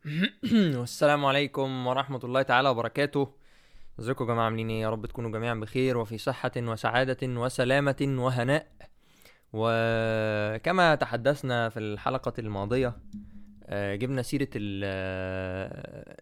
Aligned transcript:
والسلام 0.80 1.24
عليكم 1.24 1.86
ورحمة 1.86 2.20
الله 2.24 2.42
تعالى 2.42 2.68
وبركاته. 2.68 3.28
ازيكم 4.00 4.24
يا 4.24 4.30
جماعة؟ 4.30 4.44
عاملين 4.44 4.70
إيه؟ 4.70 4.80
يا 4.80 4.90
رب 4.90 5.06
تكونوا 5.06 5.30
جميعا 5.30 5.54
بخير 5.54 5.98
وفي 5.98 6.18
صحة 6.18 6.52
وسعادة 6.56 7.18
وسلامة 7.22 7.96
وهناء. 8.18 8.66
وكما 9.52 10.94
تحدثنا 10.94 11.68
في 11.68 11.78
الحلقة 11.78 12.32
الماضية 12.38 12.96
آه، 13.64 13.94
جبنا 13.94 14.22
سيرة 14.22 14.48
آه، 14.84 16.16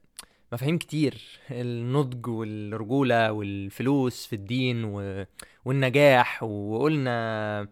مفاهيم 0.52 0.78
كتير. 0.78 1.22
النضج 1.50 2.26
والرجولة 2.26 3.32
والفلوس 3.32 4.26
في 4.26 4.32
الدين 4.36 4.84
والنجاح 5.64 6.42
وقلنا 6.42 7.68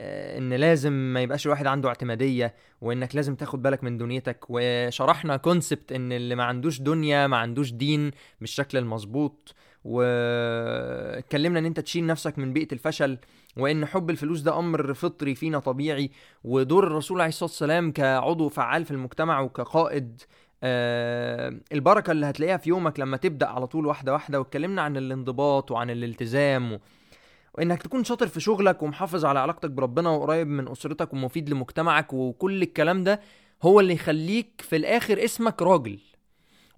إن 0.00 0.52
لازم 0.52 0.92
ما 0.92 1.20
يبقاش 1.20 1.46
الواحد 1.46 1.66
عنده 1.66 1.88
اعتمادية 1.88 2.54
وإنك 2.80 3.16
لازم 3.16 3.34
تاخد 3.34 3.62
بالك 3.62 3.84
من 3.84 3.98
دنيتك. 3.98 4.44
وشرحنا 4.48 5.36
كونسبت 5.36 5.92
إن 5.92 6.12
اللي 6.12 6.34
ما 6.34 6.44
عندوش 6.44 6.80
دنيا 6.80 7.26
ما 7.26 7.36
عندوش 7.36 7.72
دين 7.72 8.10
بالشكل 8.40 8.78
المظبوط. 8.78 9.54
واتكلمنا 9.84 11.58
إن 11.58 11.64
أنت 11.64 11.80
تشيل 11.80 12.06
نفسك 12.06 12.38
من 12.38 12.52
بيئة 12.52 12.72
الفشل 12.72 13.18
وإن 13.56 13.86
حب 13.86 14.10
الفلوس 14.10 14.40
ده 14.40 14.58
أمر 14.58 14.94
فطري 14.94 15.34
فينا 15.34 15.58
طبيعي. 15.58 16.10
ودور 16.44 16.86
الرسول 16.86 17.20
عليه 17.20 17.28
الصلاة 17.28 17.50
والسلام 17.50 17.92
كعضو 17.92 18.48
فعال 18.48 18.84
في 18.84 18.90
المجتمع 18.90 19.40
وكقائد. 19.40 20.22
آه 20.62 21.60
البركة 21.72 22.10
اللي 22.10 22.26
هتلاقيها 22.26 22.56
في 22.56 22.70
يومك 22.70 23.00
لما 23.00 23.16
تبدأ 23.16 23.46
على 23.46 23.66
طول 23.66 23.86
واحدة 23.86 24.12
واحدة. 24.12 24.38
واتكلمنا 24.38 24.82
عن 24.82 24.96
الانضباط 24.96 25.70
وعن 25.70 25.90
الالتزام 25.90 26.72
و... 26.72 26.78
وإنك 27.58 27.82
تكون 27.82 28.04
شاطر 28.04 28.26
في 28.26 28.40
شغلك 28.40 28.82
ومحافظ 28.82 29.24
على 29.24 29.38
علاقتك 29.38 29.70
بربنا 29.70 30.10
وقريب 30.10 30.46
من 30.46 30.68
أسرتك 30.68 31.12
ومفيد 31.12 31.50
لمجتمعك 31.50 32.12
وكل 32.12 32.62
الكلام 32.62 33.04
ده 33.04 33.20
هو 33.62 33.80
اللي 33.80 33.94
يخليك 33.94 34.48
في 34.68 34.76
الآخر 34.76 35.24
اسمك 35.24 35.62
راجل. 35.62 35.98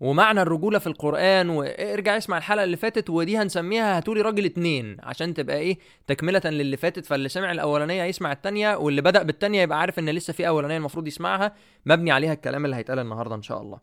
ومعنى 0.01 0.43
الرجولة 0.43 0.79
في 0.79 0.87
القرآن 0.87 1.51
وارجع 1.51 2.17
اسمع 2.17 2.39
الحلقة 2.39 2.65
اللي 2.65 2.77
فاتت 2.77 3.11
ودي 3.11 3.39
هنسميها 3.39 3.97
هاتولي 3.97 4.21
راجل 4.21 4.45
اتنين 4.45 4.97
عشان 5.03 5.35
تبقى 5.35 5.57
إيه 5.59 5.79
تكملة 6.07 6.41
للي 6.45 6.77
فاتت. 6.77 7.07
فاللي 7.07 7.29
سمع 7.29 7.53
الأولانية 7.53 8.03
يسمع 8.05 8.33
التانية 8.33 8.77
واللي 8.77 9.03
بدأ 9.03 9.23
بالتانية 9.23 9.63
يبقى 9.63 9.81
عارف 9.81 9.99
إن 9.99 10.09
لسه 10.11 10.33
في 10.33 10.49
أولانية 10.49 10.77
المفروض 10.77 11.07
يسمعها. 11.07 11.55
مبني 11.87 12.11
عليها 12.11 12.33
الكلام 12.33 12.65
اللي 12.65 12.77
هيتقال 12.77 12.99
النهاردة 12.99 13.35
إن 13.35 13.43
شاء 13.43 13.63
الله. 13.63 13.79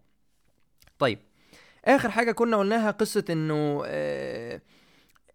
طيب 0.99 1.19
آخر 1.85 2.11
حاجة 2.11 2.31
كنا 2.31 2.57
قلناها 2.57 2.91
قصة 2.91 3.25
إنه 3.29 3.83
آه 3.85 4.61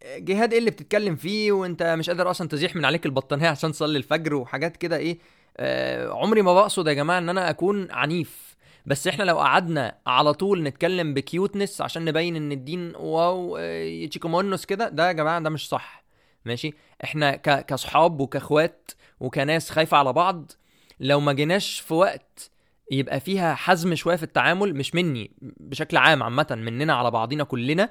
جهاد 0.07 0.53
إيه 0.53 0.59
اللي 0.59 0.71
بتتكلم 0.71 1.17
فيه 1.17 1.53
وانت 1.53 1.83
مش 1.83 2.11
قادر 2.11 2.31
أصلا 2.31 2.49
تزيح 2.49 2.77
من 2.77 2.85
عليك 2.85 3.07
البطانية 3.07 3.49
عشان 3.49 3.73
تصلي 3.73 3.99
الفجر 3.99 4.35
وحاجات 4.35 4.77
كده 4.77 4.97
إيه. 4.97 5.19
آه 5.57 6.09
عمري 6.13 6.43
ما 6.43 6.55
بقصد 6.55 6.87
يا 6.89 6.93
جماعة 6.93 7.19
ان 7.19 7.29
أنا 7.29 7.51
اكون 7.51 7.91
عنيف 7.91 8.57
بس 8.87 9.07
إحنا 9.09 9.25
لو 9.25 9.39
قعدنا 9.39 9.95
على 10.07 10.35
طول 10.35 10.63
نتكلم 10.63 11.15
ب 11.15 11.22
cuteness 11.22 11.81
عشان 11.81 12.05
نبين 12.05 12.37
ان 12.37 12.53
الدين 12.53 12.93
wow 12.97 13.57
آه، 13.61 14.07
تشيكومونوس 14.07 14.65
كده 14.65 14.89
ده 14.89 15.07
يا 15.09 15.13
جماعة 15.13 15.41
ده 15.41 15.51
مش 15.51 15.69
صح. 15.69 16.05
ماشي؟ 16.45 16.75
إحنا 17.05 17.37
ك- 17.37 17.67
كصحاب 17.67 18.21
وكأخوات 18.21 18.91
وكناس 19.21 19.71
خايفة 19.71 19.97
على 19.97 20.13
بعض 20.13 20.53
لو 21.01 21.21
ما 21.21 21.33
جيناش 21.33 21.81
في 21.81 21.95
وقت 21.95 22.51
يبقى 22.91 23.21
فيها 23.21 23.55
حزم 23.55 23.95
شوية 23.95 24.17
في 24.17 24.23
التعامل 24.23 24.75
مش 24.75 24.95
مني 24.95 25.31
بشكل 25.41 25.97
عام 25.97 26.23
عامة 26.23 26.47
مننا 26.51 26.95
على 26.95 27.11
بعضينا 27.11 27.45
كلنا 27.45 27.91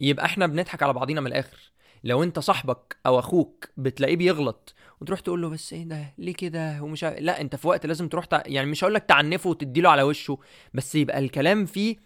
يبقى 0.00 0.24
إحنا 0.24 0.46
بنضحك 0.46 0.82
على 0.82 0.92
بعضينا 0.92 1.20
من 1.20 1.26
الآخر. 1.26 1.72
لو 2.04 2.22
انت 2.22 2.38
صاحبك 2.38 2.96
أو 3.06 3.18
أخوك 3.18 3.68
بتلاقيه 3.76 4.16
بيغلط 4.16 4.74
وتروح 5.00 5.20
تقول 5.20 5.42
له 5.42 5.48
بس 5.48 5.72
إيه 5.72 5.84
ده؟ 5.84 6.14
ليه 6.18 6.34
كده؟ 6.34 6.82
ومش 6.82 7.04
عارف- 7.04 7.18
لا 7.20 7.40
انت 7.40 7.56
في 7.56 7.68
وقت 7.68 7.86
لازم 7.86 8.08
تروح 8.08 8.24
تع... 8.24 8.42
يعني 8.46 8.70
مش 8.70 8.84
هقول 8.84 8.94
لك 8.94 9.04
تعنفه 9.04 9.50
وتديله 9.50 9.90
على 9.90 10.02
وشه 10.02 10.38
بس 10.74 10.94
يبقى 10.94 11.18
الكلام 11.18 11.66
فيه 11.66 11.96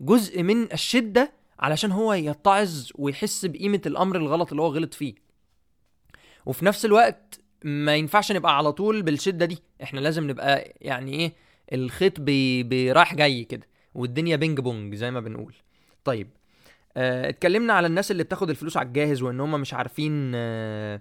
جزء 0.00 0.42
من 0.42 0.72
الشدة 0.72 1.32
علشان 1.58 1.92
هو 1.92 2.12
يتعظ 2.12 2.90
ويحس 2.94 3.46
بقيمة 3.46 3.80
الأمر 3.86 4.16
الغلط 4.16 4.50
اللي 4.50 4.62
هو 4.62 4.66
غلط 4.66 4.94
فيه. 4.94 5.14
وفي 6.46 6.64
نفس 6.64 6.84
الوقت 6.84 7.40
ما 7.64 7.96
ينفعش 7.96 8.32
نبقى 8.32 8.56
على 8.56 8.72
طول 8.72 9.02
بالشدة 9.02 9.46
دي. 9.46 9.58
إحنا 9.82 10.00
لازم 10.00 10.30
نبقى 10.30 10.74
يعني 10.80 11.12
إيه 11.12 11.32
الخيط 11.72 12.20
بي... 12.20 12.62
بي 12.62 12.92
رايح 12.92 13.14
جاي 13.14 13.44
كده 13.44 13.66
والدنيا 13.94 14.36
ping 14.36 14.60
pong 14.60 14.94
زي 14.94 15.10
ما 15.10 15.20
بنقول. 15.20 15.54
طيب 16.04 16.28
اتكلمنا 16.96 17.72
على 17.72 17.86
الناس 17.86 18.10
اللي 18.10 18.22
بتاخد 18.22 18.50
الفلوس 18.50 18.76
على 18.76 18.86
الجاهز 18.86 19.22
وان 19.22 19.40
هم 19.40 19.60
مش 19.60 19.74
عارفين 19.74 20.32
آه، 20.34 21.00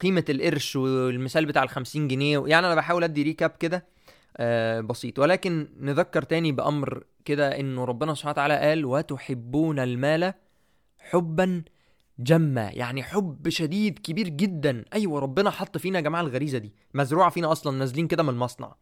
قيمة 0.00 0.24
القرش 0.28 0.76
والمثال 0.76 1.46
بتاع 1.46 1.62
الخمسين 1.62 2.08
جنيه 2.08 2.44
يعني 2.46 2.66
أنا 2.66 2.74
بحاول 2.74 3.04
أدي 3.04 3.22
recap 3.22 3.50
كده 3.50 3.86
آه، 4.36 4.80
بسيط. 4.80 5.18
ولكن 5.18 5.68
نذكر 5.80 6.22
تاني 6.22 6.52
بأمر 6.52 7.04
كده 7.24 7.60
إنه 7.60 7.84
ربنا 7.84 8.14
سبحانه 8.14 8.32
وتعالى 8.32 8.56
قال 8.58 8.84
وتحبون 8.84 9.78
المال 9.78 10.34
حبا 10.98 11.62
جما. 12.18 12.70
يعني 12.72 13.02
حب 13.02 13.48
شديد 13.48 13.98
كبير 13.98 14.28
جدا. 14.28 14.84
أيوه 14.94 15.20
ربنا 15.20 15.50
حط 15.50 15.78
فينا 15.78 15.98
يا 15.98 16.04
جماعة 16.04 16.20
الغريزة 16.22 16.58
دي. 16.58 16.72
مزروعة 16.94 17.30
فينا 17.30 17.52
أصلا 17.52 17.78
نازلين 17.78 18.06
كده 18.06 18.22
من 18.22 18.28
المصنع. 18.28 18.74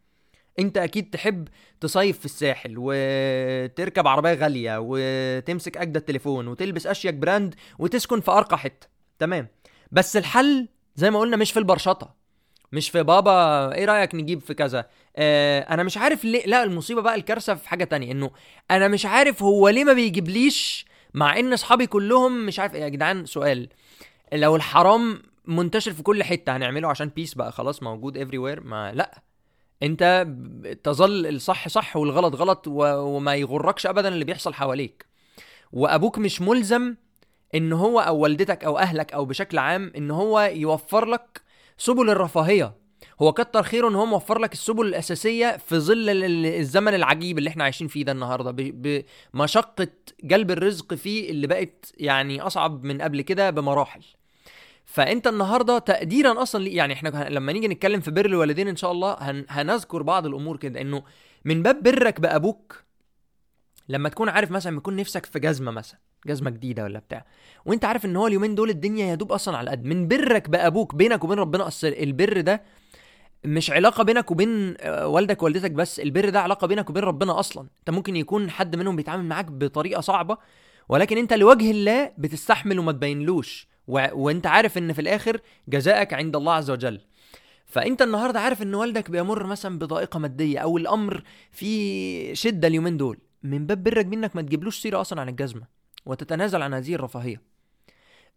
انت 0.59 0.78
أكيد 0.78 1.10
تحب 1.10 1.48
تصيف 1.81 2.19
في 2.19 2.25
الساحل 2.25 2.75
وتركب 2.78 4.06
عربية 4.09 4.32
غالية 4.34 4.78
وتمسك 4.81 5.76
أجدد 5.76 6.00
تليفون 6.00 6.48
وتلبس 6.48 6.87
أشيك 6.87 7.15
brand 7.15 7.55
وتسكن 7.78 8.20
في 8.20 8.31
أرقى 8.31 8.59
حتة. 8.59 8.87
تمام. 9.19 9.48
بس 9.93 10.16
الحل 10.16 10.69
زي 10.97 11.10
ما 11.10 11.19
قلنا 11.19 11.37
مش 11.37 11.53
في 11.53 11.59
البرشطة 11.59 12.14
مش 12.72 12.91
في 12.91 13.03
بابا 13.03 13.72
إيه 13.75 13.84
رأيك 13.84 14.14
نجيب 14.14 14.41
في 14.41 14.54
كذا؟ 14.54 14.87
آه 15.16 15.60
أنا 15.60 15.82
مش 15.82 15.98
عارف 15.98 16.25
ليه 16.25 16.47
لا 16.47 16.62
المصيبة 16.62 17.03
بقى 17.03 17.14
الكارثة 17.14 17.54
في 17.54 17.69
حاجة 17.69 17.84
تانية 17.84 18.12
إنه 18.12 18.31
أنا 18.70 18.88
مش 18.88 19.06
عارف 19.06 19.43
هو 19.43 19.69
ليه 19.69 19.84
ما 19.84 19.93
بيجيبليش 19.93 20.87
مع 21.14 21.38
إن 21.38 21.53
أصحابي 21.53 21.87
كلهم 21.87 22.47
مش 22.47 22.59
عارف 22.59 22.75
يا 22.75 22.88
جدعان 22.88 23.26
سؤال 23.26 23.69
لو 24.32 24.56
الحرام 24.56 25.22
منتشر 25.44 25.93
في 25.93 26.03
كل 26.03 26.22
حتة 26.22 26.56
هنعمله 26.56 26.88
عشان 26.88 27.09
peace 27.09 27.34
بقى 27.34 27.53
خلاص 27.53 27.82
موجود 27.82 28.19
everywhere 28.19 28.60
ما 28.60 28.93
لا. 28.93 29.22
انت 29.84 30.27
تظل 30.83 31.27
الصح 31.27 31.69
صح 31.69 31.97
والغلط 31.97 32.34
غلط. 32.37 32.65
وما 32.69 33.34
يغركش 33.34 33.87
ابدا 33.87 34.09
اللي 34.09 34.25
بيحصل 34.25 34.55
حواليك 34.55 35.06
وابوك 35.72 36.19
مش 36.19 36.41
ملزم 36.41 36.95
ان 37.55 37.72
هو 37.72 38.00
أو 38.00 38.17
والدتك 38.19 38.65
أو 38.65 38.78
اهلك 38.78 39.12
أو 39.12 39.25
بشكل 39.25 39.59
عام 39.59 39.93
ان 39.97 40.11
هو 40.11 40.41
يوفر 40.41 41.05
لك 41.05 41.41
سبل 41.78 42.11
الرفاهية 42.11 42.75
هو 43.23 43.33
كتر 43.33 43.62
خيره 43.62 43.89
ان 43.89 43.94
هو 43.94 44.06
موفر 44.06 44.39
لك 44.39 44.53
السبل 44.53 44.87
الأساسية 44.87 45.56
في 45.56 45.78
ظل 45.78 46.11
ال- 46.11 46.25
ال- 46.25 46.47
الزمن 46.47 46.94
العجيب 46.94 47.39
اللي 47.39 47.50
إحنا 47.50 47.65
عايشين 47.65 47.89
فيه 47.89 48.05
ده 48.05 48.12
النهارده 48.12 48.50
بمشقه 49.34 49.89
جلب 50.25 50.50
الرزق 50.50 50.94
فيه 50.94 51.31
اللي 51.31 51.47
بقت 51.47 51.93
يعني 51.99 52.41
أصعب 52.43 52.84
من 52.84 53.03
قبل 53.03 53.21
كده 53.23 53.50
بمراحل 53.50 54.00
فأنت 54.87 55.27
النهارده 55.27 55.78
تقديرا 55.78 56.43
أصلا 56.43 56.69
يعني 56.69 56.93
إحنا 56.93 57.28
لما 57.31 57.53
نيجي 57.53 57.69
نتكلم 57.69 58.00
في 58.00 58.11
بر 58.11 58.27
الوالدين 58.27 58.69
إن 58.69 58.77
شاء 58.77 58.93
الله 58.93 59.17
هن 59.21 59.45
هنذكر 59.49 60.03
بعض 60.03 60.27
الأمور 60.27 60.56
كده 60.56 60.81
إنه 60.81 61.03
من 61.45 61.62
باب 61.62 61.83
برك 61.83 62.21
بأبوك 62.21 62.84
لما 63.89 64.09
تكون 64.09 64.28
عارف 64.28 64.50
مثلا 64.50 64.77
يكون 64.77 64.97
نفسك 64.97 65.27
في 65.27 65.39
جزمة 65.41 65.71
مثلا 65.71 65.99
جزمة 66.27 66.50
جديدة 66.50 66.84
ولا 66.84 66.99
بتاع 66.99 67.25
وأنت 67.65 67.84
عارف 67.84 68.05
إن 68.05 68.17
هو 68.17 68.27
اليومين 68.27 68.55
دول 68.55 68.71
الدنيا 68.71 69.06
يا 69.06 69.15
دوب 69.15 69.33
أصلا 69.33 69.56
على 69.56 69.71
قد 69.71 69.84
من 69.84 70.09
برك 70.09 70.50
بأبوك 70.50 70.94
بينك 70.94 71.25
وبين 71.25 71.39
ربنا 71.39 71.67
أصل 71.67 71.87
البر 71.87 72.41
ده 72.41 72.62
مش 73.44 73.71
علاقة 73.71 74.05
بينك 74.05 74.31
وبين 74.31 74.75
آه، 74.81 75.06
والدك 75.09 75.43
ووالدتك 75.43 75.71
بس 75.71 76.00
البر 76.00 76.28
ده 76.28 76.41
علاقة 76.41 76.67
بينك 76.67 76.91
وبين 76.91 77.03
ربنا 77.03 77.41
أصلا 77.41 77.67
أنت 77.78 77.91
ممكن 77.91 78.17
يكون 78.17 78.50
حد 78.50 78.77
منهم 78.77 78.97
بيتعامل 78.97 79.25
معاك 79.25 79.44
بطريقة 79.50 80.00
صعبة 80.00 80.39
ولكن 80.89 81.19
أنت 81.19 81.33
لوجه 81.33 81.71
الله 81.71 82.12
بتستحمل 82.19 82.78
وما 82.78 82.93
تبينلوش. 82.93 83.69
و... 83.89 84.06
وانت 84.12 84.47
عارف 84.47 84.78
ان 84.78 84.93
في 84.93 85.00
الآخر 85.00 85.41
جزاءك 85.69 86.15
عند 86.15 86.37
الله 86.37 86.53
عز 86.53 86.71
وجل. 86.71 87.00
فانت 87.67 88.03
النهارده 88.03 88.41
عارف 88.41 88.62
ان 88.62 88.75
والدك 88.75 89.11
بيمر 89.11 89.47
مثلا 89.47 89.78
بضائقة 89.78 90.19
مادية 90.19 90.59
أو 90.59 90.77
الامر 90.77 91.22
فيه 91.50 92.34
شدة 92.34 92.69
اليومين 92.69 92.97
دول. 92.97 93.19
من 93.43 93.67
باب 93.67 93.85
برك 93.85 94.06
منك 94.06 94.37
ما 94.37 94.43
تجيبلوش 94.43 94.79
سيرة 94.79 95.00
أصلا 95.00 95.20
عن 95.20 95.29
الجزمة 95.29 95.62
وتتنازل 96.06 96.62
عن 96.62 96.75
هذه 96.75 96.94
الرفاهية. 96.94 97.43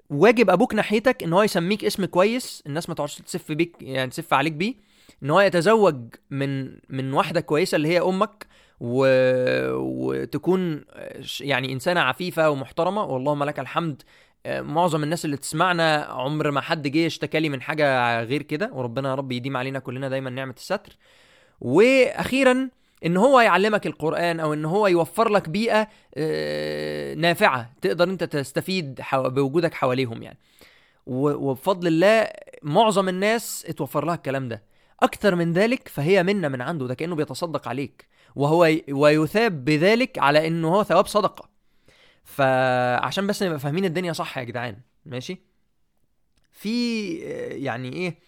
واجب 0.09 0.49
أبوك 0.49 0.73
ناحيتك 0.73 1.23
ان 1.23 1.33
هو 1.33 1.43
يسميك 1.43 1.85
اسم 1.85 2.05
كويس 2.05 2.63
الناس 2.67 2.89
ما 2.89 2.95
تقعدش 2.95 3.15
تسف 3.15 3.51
بيك 3.51 3.75
يعني 3.81 4.09
تسف 4.09 4.33
عليك 4.33 4.53
بيه 4.53 4.75
ان 5.23 5.29
هو 5.29 5.41
يتزوج 5.41 6.15
من 6.29 6.77
من 6.89 7.13
واحدة 7.13 7.41
كويسة 7.41 7.75
اللي 7.75 7.87
هي 7.87 8.01
أمك 8.01 8.47
و... 8.79 9.05
وتكون 9.73 10.85
يعني 11.39 11.73
انسانة 11.73 11.99
عفيفة 11.99 12.49
ومحترمة. 12.49 13.03
واللهم 13.03 13.43
لك 13.43 13.59
الحمد 13.59 14.01
معظم 14.47 15.03
الناس 15.03 15.25
اللي 15.25 15.37
تسمعنا 15.37 15.95
عمر 16.09 16.51
ما 16.51 16.61
حد 16.61 16.87
جه 16.87 17.05
اشتكى 17.07 17.39
لي 17.39 17.49
من 17.49 17.61
حاجة 17.61 18.23
غير 18.23 18.41
كده 18.41 18.69
وربنا 18.73 19.09
يا 19.09 19.15
رب 19.15 19.31
يديم 19.31 19.57
علينا 19.57 19.79
كلنا 19.79 20.09
دايما 20.09 20.29
نعمة 20.29 20.53
الستر. 20.57 20.97
وأخيرا 21.61 22.69
إن 23.05 23.17
هو 23.17 23.39
يعلمك 23.39 23.87
القرآن 23.87 24.39
أو 24.39 24.53
إن 24.53 24.65
هو 24.65 24.87
يوفر 24.87 25.29
لك 25.29 25.49
بيئة 25.49 25.87
آه، 26.15 27.13
نافعة 27.13 27.71
تقدر 27.81 28.09
إنت 28.09 28.23
تستفيد 28.23 29.01
بوجودك 29.13 29.73
حواليهم 29.73 30.23
يعني. 30.23 30.37
وبفضل 31.05 31.87
الله 31.87 32.29
معظم 32.63 33.09
الناس 33.09 33.65
اتوفر 33.69 34.05
لها 34.05 34.15
الكلام 34.15 34.49
ده. 34.49 34.63
أكتر 35.03 35.35
من 35.35 35.53
ذلك 35.53 35.87
فهي 35.87 36.23
منا 36.23 36.47
من 36.47 36.61
عنده 36.61 36.87
ده 36.87 36.93
كأنه 36.93 37.15
بيتصدق 37.15 37.67
عليك. 37.67 38.07
وهو 38.35 38.69
ويثاب 38.91 39.65
بذلك 39.65 40.19
على 40.19 40.47
إنه 40.47 40.75
هو 40.75 40.83
ثواب 40.83 41.07
صدقة. 41.07 41.56
فعشان 42.27 43.27
بس 43.27 43.43
نبقى 43.43 43.59
فاهمين 43.59 43.85
الدنيا 43.85 44.13
صح 44.13 44.37
يا 44.37 44.43
جدعان 44.43 44.77
ماشي؟ 45.05 45.37
في 46.51 47.13
يعني 47.49 47.93
إيه 47.93 48.19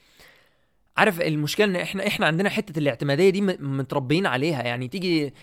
عارف 0.98 1.22
المشكلة 1.22 1.66
إن 1.66 1.75
إحنا 1.75 2.07
إحنا 2.07 2.25
عندنا 2.25 2.50
حتة 2.50 2.80
الاعتمادية 2.80 3.30
دي 3.30 3.42
متربيين 3.42 4.25
عليها 4.25 4.63
يعني 4.63 4.88
تيجي 4.88 5.34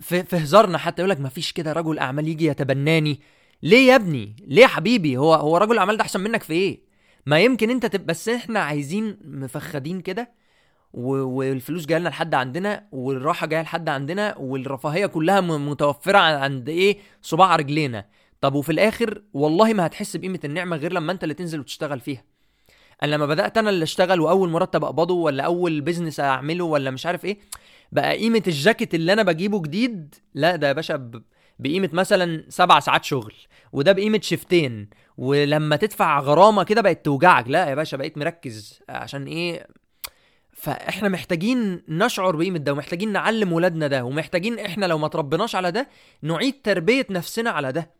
في, 0.00 0.22
في 0.22 0.36
هزارنا 0.36 0.78
حتى 0.78 1.02
يقول 1.02 1.10
لك 1.10 1.20
ما 1.20 1.28
فيش 1.28 1.52
كده 1.52 1.72
رجل 1.72 1.98
أعمال 1.98 2.28
يجي 2.28 2.46
يتبناني. 2.46 3.20
ليه 3.62 3.88
يا 3.88 3.96
ابني؟ 3.96 4.36
ليه 4.46 4.62
يا 4.62 4.66
حبيبي؟ 4.66 5.16
هو 5.16 5.34
هو 5.34 5.56
رجل 5.56 5.72
الاعمال 5.72 5.96
ده 5.96 6.02
أحسن 6.02 6.20
منك 6.20 6.42
في 6.42 6.52
إيه؟ 6.52 6.80
ما 7.26 7.40
يمكن 7.40 7.70
أنت 7.70 7.86
تب... 7.86 8.06
بس 8.06 8.28
إحنا 8.28 8.60
عايزين 8.60 9.18
مفخدين 9.24 10.00
كده. 10.00 10.30
والفلوس 10.92 11.86
جاية 11.86 11.98
لنا 11.98 12.08
لحد 12.08 12.34
عندنا 12.34 12.86
والراحة 12.92 13.46
جاية 13.46 13.62
لحد 13.62 13.88
عندنا 13.88 14.36
والرفاهية 14.38 15.06
كلها 15.06 15.40
متوفرة 15.40 16.18
عند 16.18 16.68
إيه؟ 16.68 16.98
صباع 17.22 17.56
رجلينا. 17.56 18.06
طب 18.40 18.54
وفي 18.54 18.72
الآخر 18.72 19.22
والله 19.34 19.72
ما 19.72 19.86
هتحس 19.86 20.16
بقيمة 20.16 20.40
النعمة 20.44 20.76
غير 20.76 20.92
لما 20.92 21.12
أنت 21.12 21.22
اللي 21.22 21.34
تنزل 21.34 21.60
وتشتغل 21.60 22.00
فيها. 22.00 22.24
أنا 23.02 23.14
لما 23.14 23.26
بدأت 23.26 23.58
أنا 23.58 23.70
اللي 23.70 23.82
أشتغل 23.82 24.20
وأول 24.20 24.48
مرتب 24.50 24.84
أقبضه 24.84 25.14
ولا 25.14 25.42
أول 25.44 25.80
بيزنس 25.80 26.20
أعمله 26.20 26.64
ولا 26.64 26.90
مش 26.90 27.06
عارف 27.06 27.24
إيه 27.24 27.38
بقى 27.92 28.16
قيمة 28.16 28.42
الجاكيت 28.46 28.94
اللي 28.94 29.12
أنا 29.12 29.22
بجيبه 29.22 29.62
جديد 29.62 30.14
لا 30.34 30.56
ده 30.56 30.68
يا 30.68 30.72
باشا. 30.72 31.10
بقيمة 31.58 31.90
مثلا 31.92 32.44
سبع 32.48 32.80
ساعات 32.80 33.04
شغل 33.04 33.34
وده 33.72 33.92
بقيمة 33.92 34.20
شفتين 34.22 34.88
ولما 35.18 35.76
تدفع 35.76 36.20
غرامة 36.20 36.62
كده 36.62 36.80
بقت 36.80 37.04
توجعك. 37.04 37.48
لا 37.48 37.68
يا 37.68 37.74
باشا 37.74 37.96
بقيت 37.96 38.18
مركز 38.18 38.80
عشان 38.88 39.24
إيه؟ 39.26 39.66
فاحنا 40.60 41.08
محتاجين 41.08 41.82
نشعر 41.88 42.36
بقيمة 42.36 42.58
ده 42.58 42.72
ومحتاجين 42.72 43.12
نعلم 43.12 43.52
ولادنا 43.52 43.86
ده 43.86 44.04
ومحتاجين 44.04 44.58
إحنا 44.58 44.86
لو 44.86 44.98
ما 44.98 45.08
تربناش 45.08 45.54
على 45.54 45.72
ده 45.72 45.88
نعيد 46.22 46.54
تربية 46.62 47.06
نفسنا 47.10 47.50
على 47.50 47.72
ده. 47.72 47.90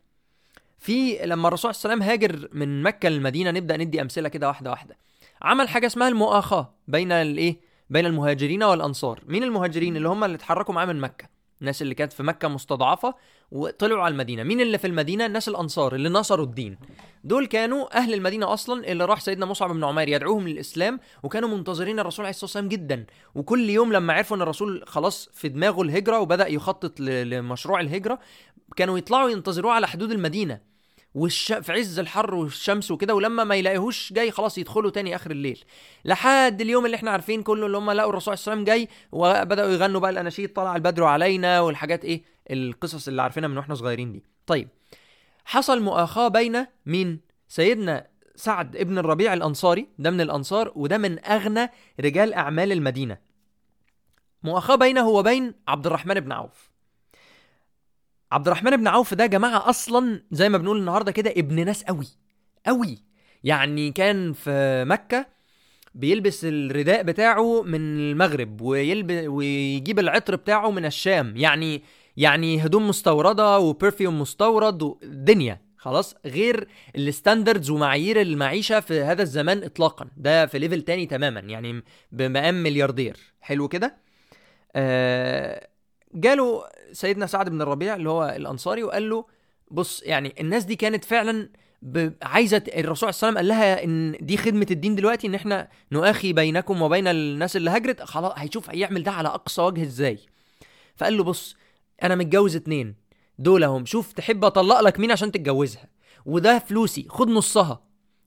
في 0.79 1.17
لما 1.25 1.47
الرسول 1.47 1.75
صلى 1.75 1.93
الله 1.93 2.05
عليه 2.05 2.15
وسلم 2.15 2.35
هاجر 2.35 2.49
من 2.53 2.83
مكة 2.83 3.09
للمدينة 3.09 3.51
نبدأ 3.51 3.77
ندي 3.77 4.01
أمثلة 4.01 4.29
كده 4.29 4.47
واحدة 4.47 4.69
واحدة. 4.69 4.97
عمل 5.41 5.69
حاجة 5.69 5.85
اسمها 5.87 6.07
المؤاخاة 6.07 6.73
بين 6.87 7.11
الايه 7.11 7.59
بين 7.89 8.05
المهاجرين 8.05 8.63
والأنصار. 8.63 9.19
مين 9.27 9.43
المهاجرين؟ 9.43 9.97
اللي 9.97 10.09
هم 10.09 10.23
اللي 10.23 10.35
اتحركوا 10.35 10.73
معاه 10.73 10.85
من 10.85 10.99
مكة. 10.99 11.40
الناس 11.61 11.81
اللي 11.81 11.95
كانت 11.95 12.13
في 12.13 12.23
مكة 12.23 12.47
مستضعفة 12.47 13.15
وطلعوا 13.51 14.03
على 14.03 14.11
المدينة. 14.11 14.43
مين 14.43 14.61
اللي 14.61 14.77
في 14.77 14.87
المدينة؟ 14.87 15.25
الناس 15.25 15.47
الأنصار 15.47 15.95
اللي 15.95 16.09
نصروا 16.09 16.45
الدين. 16.45 16.77
دول 17.23 17.45
كانوا 17.45 17.97
أهل 17.97 18.13
المدينة 18.13 18.53
أصلا 18.53 18.91
اللي 18.91 19.05
راح 19.05 19.19
سيدنا 19.19 19.45
مصعب 19.45 19.71
بن 19.71 19.83
عمير 19.83 20.09
يدعوهم 20.09 20.47
للإسلام 20.47 20.99
وكانوا 21.23 21.49
منتظرين 21.49 21.99
الرسول 21.99 22.25
عليه 22.25 22.29
الصلاة 22.29 22.45
والسلام 22.45 22.67
جدا. 22.67 23.05
وكل 23.35 23.69
يوم 23.69 23.93
لما 23.93 24.13
عرفوا 24.13 24.37
إن 24.37 24.41
الرسول 24.41 24.83
خلاص 24.87 25.29
في 25.33 25.49
دماغه 25.49 25.81
الهجرة 25.81 26.19
وبدأ 26.19 26.47
يخطط 26.47 26.99
لمشروع 26.99 27.79
الهجرة 27.79 28.19
كانوا 28.75 28.97
يطلعوا 28.97 29.29
ينتظروه 29.29 29.73
على 29.73 29.87
حدود 29.87 30.11
المدينة. 30.11 30.70
والش... 31.15 31.53
في 31.53 31.71
عز 31.71 31.99
الحر 31.99 32.35
والشمس 32.35 32.91
وكده 32.91 33.15
ولما 33.15 33.43
ما 33.43 33.55
يلاقيهوش 33.55 34.13
جاي 34.13 34.31
خلاص 34.31 34.57
يدخلوا 34.57 34.91
تاني 34.91 35.15
آخر 35.15 35.31
الليل. 35.31 35.63
لحد 36.05 36.61
اليوم 36.61 36.85
اللي 36.85 36.95
إحنا 36.95 37.11
عارفين 37.11 37.43
كله 37.43 37.65
اللي 37.65 37.77
هم 37.77 37.91
لقوا 37.91 38.09
الرسول 38.09 38.31
عليه 38.31 38.41
وسلم 38.41 38.63
جاي 38.63 38.87
وبدأوا 39.11 39.69
يغنوا 39.69 39.99
بقى 39.99 40.09
الأناشيد 40.09 40.53
طلع 40.53 40.75
البدر 40.75 41.03
علينا 41.03 41.61
والحاجات 41.61 42.05
إيه 42.05 42.23
القصص 42.51 43.07
اللي 43.07 43.21
عارفينها 43.21 43.49
من 43.49 43.57
وإحنا 43.57 43.75
صغيرين 43.75 44.11
دي. 44.11 44.23
طيب 44.47 44.67
حصل 45.45 45.81
مؤاخاة 45.81 46.27
بين 46.27 46.65
مين؟ 46.85 47.19
سيدنا 47.47 48.07
سعد 48.35 48.75
ابن 48.75 48.97
الربيع 48.97 49.33
الأنصاري 49.33 49.87
ده 49.99 50.11
من 50.11 50.21
الأنصار 50.21 50.71
وده 50.75 50.97
من 50.97 51.25
أغنى 51.25 51.69
رجال 51.99 52.33
أعمال 52.33 52.71
المدينة. 52.71 53.17
مؤاخاة 54.43 54.75
بينه 54.75 55.07
وبين 55.09 55.53
عبد 55.67 55.85
الرحمن 55.85 56.19
بن 56.19 56.31
عوف. 56.31 56.70
عبد 58.31 58.47
الرحمن 58.47 58.77
بن 58.77 58.87
عوف 58.87 59.13
ده 59.13 59.21
يا 59.21 59.25
جماعة 59.25 59.69
أصلا 59.69 60.23
زي 60.31 60.49
ما 60.49 60.57
بنقول 60.57 60.77
النهارده 60.77 61.11
كده 61.11 61.31
ابن 61.37 61.65
ناس 61.65 61.83
قوي 61.83 62.07
قوي. 62.65 62.97
يعني 63.43 63.91
كان 63.91 64.33
في 64.33 64.83
مكة 64.87 65.25
بيلبس 65.95 66.45
الرداء 66.45 67.03
بتاعه 67.03 67.61
من 67.61 67.75
المغرب 67.75 68.61
ويلب... 68.61 69.11
ويجيب 69.27 69.99
العطر 69.99 70.35
بتاعه 70.35 70.71
من 70.71 70.85
الشام. 70.85 71.37
يعني 71.37 71.83
يعني 72.17 72.65
هدوم 72.65 72.87
مستوردة 72.87 73.59
و 73.59 73.67
perfume 73.67 74.21
مستورد 74.21 74.83
ودنيا 74.83 75.61
خلاص؟ 75.77 76.15
غير 76.25 76.67
ال 76.95 77.02
standards 77.02 77.69
ومعايير 77.69 78.21
المعيشة 78.21 78.79
في 78.79 79.01
هذا 79.01 79.21
الزمان 79.21 79.63
اطلاقا. 79.63 80.07
ده 80.17 80.45
في 80.45 80.59
level 80.59 80.81
تاني 80.81 81.05
تماما. 81.05 81.39
يعني 81.39 81.83
بمقام 82.11 82.63
ملياردير. 82.63 83.17
حلو 83.41 83.67
كده؟ 83.67 83.97
آه 84.75 85.67
جاله 86.13 86.63
سيدنا 86.91 87.25
سعد 87.25 87.49
بن 87.49 87.61
الربيع 87.61 87.95
اللي 87.95 88.09
هو 88.09 88.33
الأنصاري 88.35 88.83
وقال 88.83 89.09
له 89.09 89.25
بص 89.71 90.03
يعني 90.03 90.33
الناس 90.39 90.63
دي 90.63 90.75
كانت 90.75 91.05
فعلا. 91.05 91.49
عايزة 92.23 92.63
الرسول 92.77 93.13
صلى 93.13 93.29
الله 93.29 93.39
عليه 93.39 93.49
وسلم 93.53 93.57
قال 93.61 93.77
لها 93.77 93.83
إن 93.83 94.17
دي 94.25 94.37
خدمة 94.37 94.67
الدين 94.71 94.95
دلوقتي 94.95 95.27
إن 95.27 95.35
إحنا 95.35 95.67
نؤاخي 95.91 96.33
بينكم 96.33 96.81
وبين 96.81 97.07
الناس 97.07 97.55
اللي 97.55 97.69
هجرت 97.69 98.01
خلاص 98.03 98.33
هيشوف 98.35 98.69
هيعمل 98.69 99.03
ده 99.03 99.11
على 99.11 99.27
أقصى 99.29 99.61
وجه 99.61 99.83
إزاي 99.83 100.19
فقال 100.95 101.17
له 101.17 101.23
بص 101.23 101.55
أنا 102.03 102.15
متجوز 102.15 102.55
اتنين 102.55 102.95
دول 103.39 103.63
هم 103.63 103.85
شوف 103.85 104.11
تحب 104.13 104.45
أطلق 104.45 104.79
لك 104.79 104.99
مين 104.99 105.11
عشان 105.11 105.31
تتجوزها 105.31 105.87
وده 106.25 106.59
فلوسي 106.59 107.05
خد 107.09 107.27
نصها 107.27 107.83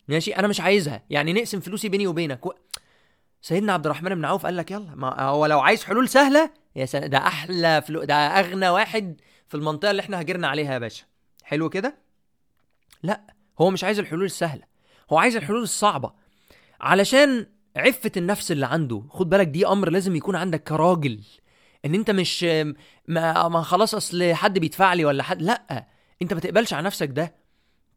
ماشي 0.08 0.36
أنا 0.36 0.48
مش 0.48 0.60
عايزها 0.60 1.02
يعني 1.10 1.32
نقسم 1.32 1.60
فلوسي 1.60 1.88
بيني 1.88 2.06
وبينك. 2.06 2.40
سيدنا 3.44 3.72
عبد 3.72 3.86
الرحمن 3.86 4.14
بن 4.14 4.24
عوف 4.24 4.46
قال 4.46 4.56
لك 4.56 4.70
يلا 4.70 4.94
ما 4.94 5.20
هو 5.22 5.46
لو 5.46 5.60
عايز 5.60 5.84
حلول 5.84 6.08
سهلة 6.08 6.50
يا 6.76 6.86
سنة 6.86 7.06
ده 7.06 7.18
أحلى 7.18 7.82
فلو 7.82 8.04
ده 8.04 8.14
أغنى 8.14 8.68
واحد 8.68 9.20
في 9.48 9.54
المنطقة 9.54 9.90
اللي 9.90 10.00
إحنا 10.00 10.18
هاجرنا 10.18 10.48
عليها 10.48 10.72
يا 10.72 10.78
باشا. 10.78 11.04
حلو 11.42 11.68
كده؟ 11.68 11.98
لا 13.02 13.20
هو 13.60 13.70
مش 13.70 13.84
عايز 13.84 13.98
الحلول 13.98 14.24
السهلة 14.24 14.62
هو 15.12 15.18
عايز 15.18 15.36
الحلول 15.36 15.62
الصعبة. 15.62 16.12
علشان 16.80 17.46
عفة 17.76 18.12
النفس 18.16 18.52
اللي 18.52 18.66
عنده 18.66 19.02
خد 19.10 19.28
بالك 19.28 19.46
دي 19.46 19.66
أمر 19.66 19.90
لازم 19.90 20.16
يكون 20.16 20.36
عندك 20.36 20.62
كراجل. 20.62 21.20
إن 21.84 21.94
أنت 21.94 22.10
مش 22.10 22.42
ما, 23.08 23.48
ما 23.48 23.62
خلاص 23.62 23.94
أصل 23.94 24.34
حد 24.34 24.58
بيدفع 24.58 24.94
لي 24.94 25.04
ولا 25.04 25.22
حد 25.22 25.42
لا 25.42 25.86
أنت 26.22 26.34
ما 26.34 26.40
تقبلش 26.40 26.72
على 26.72 26.86
نفسك 26.86 27.08
ده. 27.08 27.34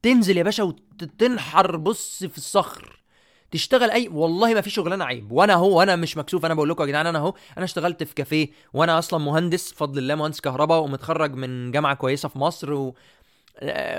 تنزل 0.01 0.37
يا 0.37 0.43
باشا 0.43 0.63
وتنحت 0.63 1.77
بص 1.77 2.23
في 2.23 2.37
الصخر. 2.37 2.97
تشتغل 3.51 3.91
اي 3.91 4.07
والله 4.07 4.53
ما 4.53 4.61
في 4.61 4.69
شغلانة 4.69 5.05
عيب. 5.05 5.31
وأنا 5.31 5.53
أهو 5.53 5.79
وأنا 5.79 5.95
مش 5.95 6.17
مكسوف. 6.17 6.45
أنا 6.45 6.53
بقول 6.53 6.69
لكم 6.69 6.83
يا 6.83 6.87
جدعان 6.87 7.07
أنا 7.07 7.19
أهو 7.19 7.33
أنا 7.57 7.65
اشتغلت 7.65 8.03
في 8.03 8.15
كافيه 8.15 8.49
وأنا 8.73 8.99
أصلا 8.99 9.19
مهندس 9.19 9.71
بفضل 9.71 9.97
الله 9.97 10.15
مهندس 10.15 10.39
كهرباء 10.39 10.79
ومتخرج 10.79 11.33
من 11.33 11.71
جامعة 11.71 11.95
كويسة 11.95 12.29
في 12.29 12.39
مصر 12.39 12.73
و... 12.73 12.95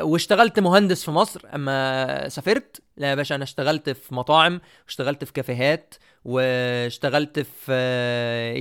واشتغلت 0.00 0.61
مهندس 0.61 1.05
في 1.05 1.11
مصر. 1.11 1.40
أما 1.55 2.28
سافرت 2.28 2.81
لا 2.97 3.11
يا 3.11 3.14
باشا 3.14 3.35
أنا 3.35 3.45
اشتغلت 3.45 3.90
في 3.90 4.14
مطاعم 4.14 4.61
واشتغلت 4.87 5.25
في 5.25 5.33
كافيهات 5.33 5.95
واشتغلت 6.25 7.38
في 7.38 7.73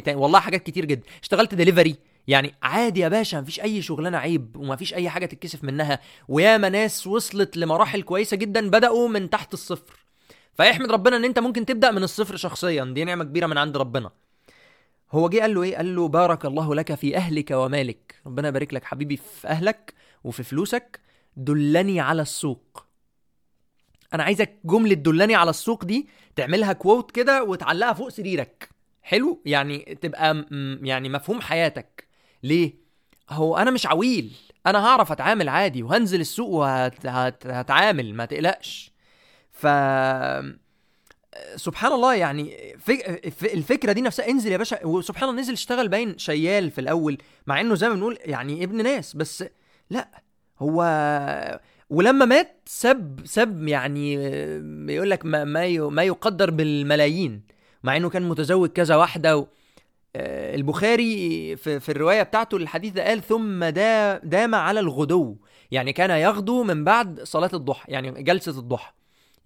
إيه 0.07 0.15
والله 0.15 0.39
حاجات 0.39 0.63
كتير 0.63 0.85
جدا. 0.85 1.03
اشتغلت 1.21 1.55
دليفري 1.55 1.95
يعني 2.27 2.55
عادي 2.63 2.99
يا 2.99 3.07
باشا 3.07 3.37
مفيش 3.37 3.59
أي 3.59 3.81
شغلانة 3.81 4.17
عيب 4.17 4.55
ومفيش 4.55 4.93
أي 4.93 5.09
حاجة 5.09 5.25
تتكسف 5.25 5.63
منها. 5.63 5.99
وياما 6.27 6.69
ناس 6.69 7.07
وصلت 7.07 7.57
لمراحل 7.57 8.01
كويسة 8.01 8.37
جدا 8.37 8.69
بدأوا 8.69 9.07
من 9.07 9.29
تحت 9.29 9.53
الصفر. 9.53 10.06
فيحمد 10.57 10.91
ربنا 10.91 11.17
ان 11.17 11.25
انت 11.25 11.39
ممكن 11.39 11.65
تبدأ 11.65 11.91
من 11.91 12.03
الصفر 12.03 12.35
شخصيا. 12.35 12.83
دي 12.83 13.03
نعمة 13.03 13.23
كبيرة 13.23 13.47
من 13.47 13.57
عند 13.57 13.77
ربنا. 13.77 14.11
هو 15.11 15.29
جه 15.29 15.41
قال 15.41 15.53
له 15.53 15.63
إيه؟ 15.63 15.75
قال 15.75 15.95
له 15.95 16.07
بارك 16.07 16.45
الله 16.45 16.75
لك 16.75 16.95
في 16.95 17.17
أهلك 17.17 17.51
ومالك. 17.51 18.15
ربنا 18.25 18.47
يبارك 18.47 18.73
لك 18.73 18.83
حبيبي 18.83 19.17
في 19.17 19.47
أهلك 19.47 19.93
وفي 20.23 20.43
فلوسك. 20.43 20.99
دلني 21.35 21.99
على 21.99 22.21
السوق. 22.21 22.85
أنا 24.13 24.23
عايزك 24.23 24.59
جملة 24.65 24.93
دلني 24.93 25.35
على 25.35 25.49
السوق 25.49 25.85
دي 25.85 26.07
تعملها 26.35 26.73
كووت 26.73 27.11
كده 27.11 27.43
وتعلقها 27.43 27.93
فوق 27.93 28.09
سريرك. 28.09 28.69
حلو؟ 29.01 29.41
يعني 29.45 29.97
تبقى 30.01 30.45
يعني 30.81 31.09
مفهوم 31.09 31.41
حياتك. 31.41 32.07
ليه؟ 32.43 32.73
هو 33.29 33.57
أنا 33.57 33.71
مش 33.71 33.85
عويل. 33.85 34.35
أنا 34.67 34.85
هعرف 34.85 35.11
أتعامل 35.11 35.49
عادي 35.49 35.83
وهنزل 35.83 36.21
السوق 36.21 36.49
وهتعامل 36.49 38.13
ما 38.13 38.25
تقلقش. 38.25 38.91
ف 39.57 39.67
سبحان 41.55 41.91
الله 41.91 42.15
يعني 42.15 42.75
الفكرة 43.43 43.91
دي 43.91 44.01
نفسها 44.01 44.29
انزل 44.29 44.51
يا 44.51 44.57
باشا 44.57 44.85
وسبحان 44.85 45.29
الله 45.29 45.41
نزل 45.41 45.53
اشتغل 45.53 45.87
باين 45.87 46.17
شيال 46.17 46.71
في 46.71 46.81
الأول 46.81 47.17
مع 47.47 47.61
إنه 47.61 47.75
زي 47.75 47.89
ما 47.89 47.95
بنقول 47.95 48.17
يعني 48.25 48.63
ابن 48.63 48.83
ناس 48.83 49.15
بس 49.15 49.43
لا 49.89 50.07
هو 50.59 50.83
ولما 51.89 52.25
مات 52.25 52.61
سب 52.65 53.19
سب 53.25 53.67
يعني 53.67 54.17
بيقول 54.85 55.09
لك 55.09 55.25
ما 55.25 55.43
ما 55.89 56.03
يقدر 56.03 56.51
بالملايين 56.51 57.41
مع 57.83 57.97
إنه 57.97 58.09
كان 58.09 58.29
متزوج 58.29 58.69
كذا 58.69 58.95
واحدة 58.95 59.37
و... 59.37 59.47
البخاري 60.55 61.55
في, 61.55 61.79
في 61.79 61.89
الرواية 61.89 62.23
بتاعته 62.23 62.57
الحديث 62.57 62.93
ده 62.93 63.03
قال 63.07 63.21
ثم 63.23 63.65
دا 63.65 64.17
دام 64.17 64.55
على 64.55 64.79
الغدو 64.79 65.37
يعني 65.71 65.93
كان 65.93 66.09
يغدو 66.09 66.63
من 66.63 66.83
بعد 66.83 67.21
صلاة 67.23 67.49
الضحى 67.53 67.91
يعني 67.91 68.23
جلسة 68.23 68.59
الضحى. 68.59 68.91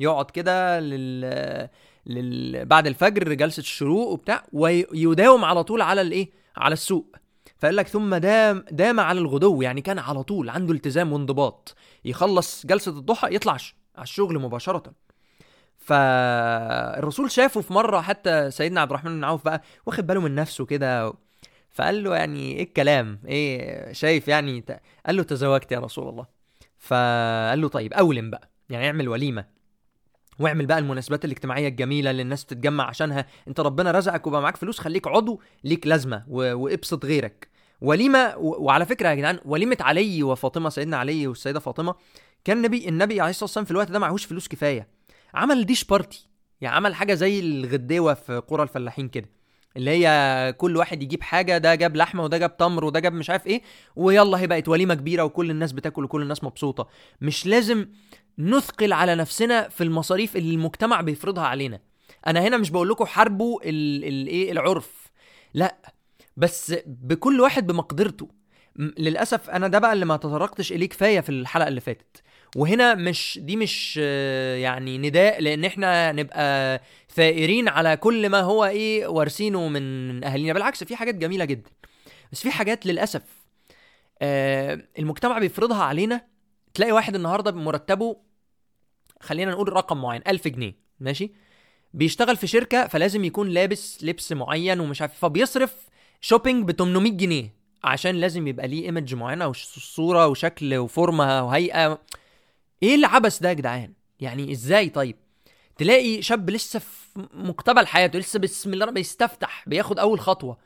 يقعد 0.01 0.31
كده 0.31 0.79
لل... 0.79 1.69
لل... 2.05 2.65
بعد 2.65 2.87
الفجر 2.87 3.33
جلسة 3.33 3.59
الشروق 3.59 4.07
وبتاع 4.07 4.43
ويداوم 4.53 5.45
على 5.45 5.63
طول 5.63 5.81
على 5.81 6.01
الإيه؟ 6.01 6.29
على 6.57 6.73
السوق. 6.73 7.15
فقال 7.59 7.75
لك 7.75 7.87
ثم 7.87 8.15
دام 8.15 8.65
دام 8.71 8.99
على 8.99 9.19
الغدو 9.19 9.61
يعني 9.61 9.81
كان 9.81 9.99
على 9.99 10.23
طول 10.23 10.49
عنده 10.49 10.73
التزام 10.73 11.13
وانضباط. 11.13 11.75
يخلص 12.05 12.65
جلسة 12.65 12.91
الضحى 12.91 13.35
يطلع 13.35 13.51
على 13.95 14.03
الشغل 14.03 14.39
مباشرة. 14.39 14.83
فالرسول 15.77 17.31
شافه 17.31 17.61
في 17.61 17.73
مرة 17.73 18.01
حتى 18.01 18.51
سيدنا 18.51 18.81
عبد 18.81 18.91
الرحمن 18.91 19.11
بن 19.11 19.23
عوف 19.23 19.45
بقى 19.45 19.61
واخد 19.85 20.07
باله 20.07 20.21
من 20.21 20.35
نفسه 20.35 20.65
كده 20.65 21.13
فقال 21.69 22.03
له 22.03 22.15
يعني 22.15 22.55
إيه 22.55 22.63
الكلام؟ 22.63 23.19
إيه 23.27 23.93
شايف 23.93 24.27
يعني 24.27 24.63
قال 25.05 25.15
له 25.15 25.23
تزوجت 25.23 25.71
يا 25.71 25.79
رسول 25.79 26.09
الله. 26.09 26.25
فقال 26.79 27.61
له 27.61 27.67
طيب 27.67 27.93
أولم 27.93 28.29
بقى 28.29 28.49
يعني 28.69 28.87
اعمل 28.87 29.09
وليمة. 29.09 29.60
واعمل 30.41 30.65
بقى 30.65 30.79
المناسبات 30.79 31.25
الاجتماعية 31.25 31.67
الجميلة 31.67 32.11
اللي 32.11 32.21
الناس 32.21 32.45
تتجمع 32.45 32.87
عشانها. 32.87 33.25
انت 33.47 33.59
ربنا 33.59 33.91
رزقك 33.91 34.27
وبقى 34.27 34.41
معاك 34.41 34.57
فلوس 34.57 34.79
خليك 34.79 35.07
عضو 35.07 35.41
ليك 35.63 35.87
لازمة 35.87 36.23
و... 36.27 36.53
وابسط 36.53 37.05
غيرك. 37.05 37.47
وليمة 37.81 38.37
و... 38.37 38.63
وعلى 38.63 38.85
فكرة 38.85 39.09
يا 39.09 39.15
جدعان 39.15 39.39
وليمة 39.45 39.77
علي 39.79 40.23
وفاطمة 40.23 40.69
سيدنا 40.69 40.97
علي 40.97 41.27
والسيدة 41.27 41.59
فاطمة 41.59 41.95
كان 42.45 42.57
النبي 42.57 42.89
النبي 42.89 43.21
عليه 43.21 43.29
الصلاة 43.29 43.43
والسلام 43.43 43.65
في 43.65 43.71
الوقت 43.71 43.91
ده 43.91 43.99
معهوش 43.99 44.25
فلوس 44.25 44.47
كفاية. 44.47 44.87
عمل 45.33 45.65
ديش 45.65 45.83
بارتي 45.83 46.27
يعني 46.61 46.75
عمل 46.75 46.95
حاجة 46.95 47.13
زي 47.13 47.39
الغديوة 47.39 48.13
في 48.13 48.37
قرى 48.47 48.63
الفلاحين 48.63 49.07
كده. 49.09 49.29
اللي 49.77 49.91
هي 49.91 50.53
كل 50.57 50.77
واحد 50.77 51.03
يجيب 51.03 51.23
حاجة 51.23 51.57
ده 51.57 51.75
جاب 51.75 51.95
لحمة 51.95 52.23
وده 52.23 52.37
جاب 52.37 52.57
تمر 52.57 52.85
وده 52.85 52.99
جاب 52.99 53.13
مش 53.13 53.29
عارف 53.29 53.47
إيه 53.47 53.61
ويلا 53.95 54.39
هي 54.39 54.47
بقت 54.47 54.67
وليمة 54.67 54.93
كبيرة 54.93 55.23
وكل 55.23 55.51
الناس 55.51 55.71
بتاكل 55.71 56.03
وكل 56.03 56.21
الناس 56.21 56.43
مبسوطة. 56.43 56.87
مش 57.21 57.45
لازم 57.45 57.85
نثقل 58.39 58.93
على 58.93 59.15
نفسنا 59.15 59.69
في 59.69 59.83
المصاريف 59.83 60.35
اللي 60.35 60.53
المجتمع 60.53 61.01
بيفرضها 61.01 61.43
علينا. 61.43 61.79
أنا 62.27 62.39
هنا 62.39 62.57
مش 62.57 62.69
بقول 62.69 62.89
لكم 62.89 63.05
حاربوا 63.05 63.59
الايه 63.63 64.51
العرف. 64.51 65.11
لا 65.53 65.75
بس 66.37 66.73
بكل 66.85 67.41
واحد 67.41 67.67
بمقدرته. 67.67 68.27
للأسف 68.75 69.49
أنا 69.49 69.67
ده 69.67 69.79
بقى 69.79 69.93
اللي 69.93 70.05
ما 70.05 70.17
تطرقتش 70.17 70.71
إليه 70.71 70.89
كفاية 70.89 71.19
في 71.19 71.29
الحلقة 71.29 71.67
اللي 71.67 71.81
فاتت. 71.81 72.23
وهنا 72.55 72.95
مش 72.95 73.39
دي 73.41 73.55
مش 73.55 73.97
يعني 74.57 74.97
نداء 74.97 75.41
لأن 75.41 75.65
إحنا 75.65 76.11
نبقى 76.11 76.81
ثائرين 77.15 77.67
على 77.67 77.97
كل 77.97 78.29
ما 78.29 78.39
هو 78.39 78.65
إيه 78.65 79.07
وارثينه 79.07 79.67
من 79.67 80.23
أهالينا. 80.23 80.53
بالعكس 80.53 80.83
في 80.83 80.95
حاجات 80.95 81.15
جميلة 81.15 81.45
جدا. 81.45 81.69
بس 82.31 82.41
في 82.41 82.51
حاجات 82.51 82.85
للأسف 82.85 83.21
آه، 84.21 84.81
المجتمع 84.99 85.39
بيفرضها 85.39 85.83
علينا. 85.83 86.21
تلاقي 86.73 86.91
واحد 86.91 87.15
النهارده 87.15 87.51
بمرتبه 87.51 88.17
خلينا 89.21 89.51
نقول 89.51 89.73
رقم 89.73 90.01
معين 90.01 90.21
1000 90.27 90.47
جنيه 90.47 90.75
ماشي؟ 90.99 91.31
بيشتغل 91.93 92.37
في 92.37 92.47
شركة 92.47 92.87
فلازم 92.87 93.23
يكون 93.23 93.49
لابس 93.49 94.03
لبس 94.03 94.31
معين 94.31 94.79
ومش 94.79 95.01
عارف 95.01 95.13
فبيصرف 95.19 95.75
shopping 96.21 96.65
ب 96.67 96.71
800 96.71 97.11
جنيه 97.11 97.53
عشان 97.83 98.15
لازم 98.15 98.47
يبقى 98.47 98.67
ليه 98.67 98.85
image 98.85 99.15
معينة 99.15 99.47
وصوره 99.47 100.27
وشكل 100.27 100.75
وفورمة 100.77 101.43
وهيئة. 101.43 101.99
إيه 102.83 102.95
العبث 102.95 103.39
ده 103.39 103.49
يا 103.49 103.53
جدعان؟ 103.53 103.93
يعني 104.19 104.51
إزاي 104.51 104.89
طيب؟ 104.89 105.15
تلاقي 105.77 106.21
شاب 106.21 106.49
لسه 106.49 106.79
في 106.79 107.27
مقتبل 107.33 107.87
حياته 107.87 108.19
لسه 108.19 108.39
بسم 108.39 108.73
الله 108.73 108.85
بيستفتح 108.85 109.63
بياخد 109.67 109.99
أول 109.99 110.19
خطوة 110.19 110.57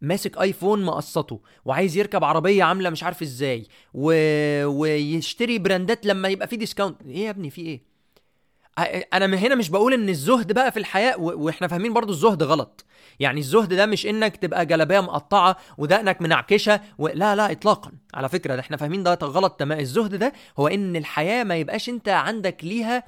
ماسك 0.00 0.38
iPhone 0.38 0.84
مقسطه 0.84 1.40
وعايز 1.64 1.96
يركب 1.96 2.24
عربية 2.24 2.64
عاملة 2.64 2.90
مش 2.90 3.02
عارف 3.02 3.22
إزاي 3.22 3.66
و... 3.94 4.12
ويشتري 4.66 5.58
brandات 5.58 6.06
لما 6.06 6.28
يبقى 6.28 6.48
في 6.48 6.56
discount 6.56 7.02
إيه 7.06 7.24
يا 7.24 7.30
ابني؟ 7.30 7.50
في 7.50 7.60
إيه؟ 7.60 7.93
أنا 9.14 9.26
من 9.26 9.38
هنا 9.38 9.54
مش 9.54 9.70
بقول 9.70 9.94
إن 9.94 10.08
الزهد 10.08 10.52
بقى 10.52 10.72
في 10.72 10.78
الحياة. 10.78 11.18
وإحنا 11.18 11.68
فاهمين 11.68 11.92
برضو 11.92 12.12
الزهد 12.12 12.42
غلط. 12.42 12.84
يعني 13.20 13.40
الزهد 13.40 13.74
ده 13.74 13.86
مش 13.86 14.06
إنك 14.06 14.36
تبقى 14.36 14.66
جلابية 14.66 15.00
مقطعة 15.00 15.56
ودقنك 15.78 16.22
منعكشة 16.22 16.80
و... 16.98 17.08
لا 17.08 17.36
لا 17.36 17.52
اطلاقا. 17.52 17.92
على 18.14 18.28
فكرة 18.28 18.60
إحنا 18.60 18.76
فاهمين 18.76 19.02
ده 19.02 19.14
غلط 19.22 19.52
تمام. 19.52 19.78
الزهد 19.78 20.14
ده 20.14 20.32
هو 20.58 20.68
إن 20.68 20.96
الحياة 20.96 21.44
ما 21.44 21.56
يبقاش 21.56 21.88
أنت 21.88 22.08
عندك 22.08 22.64
ليها 22.64 23.04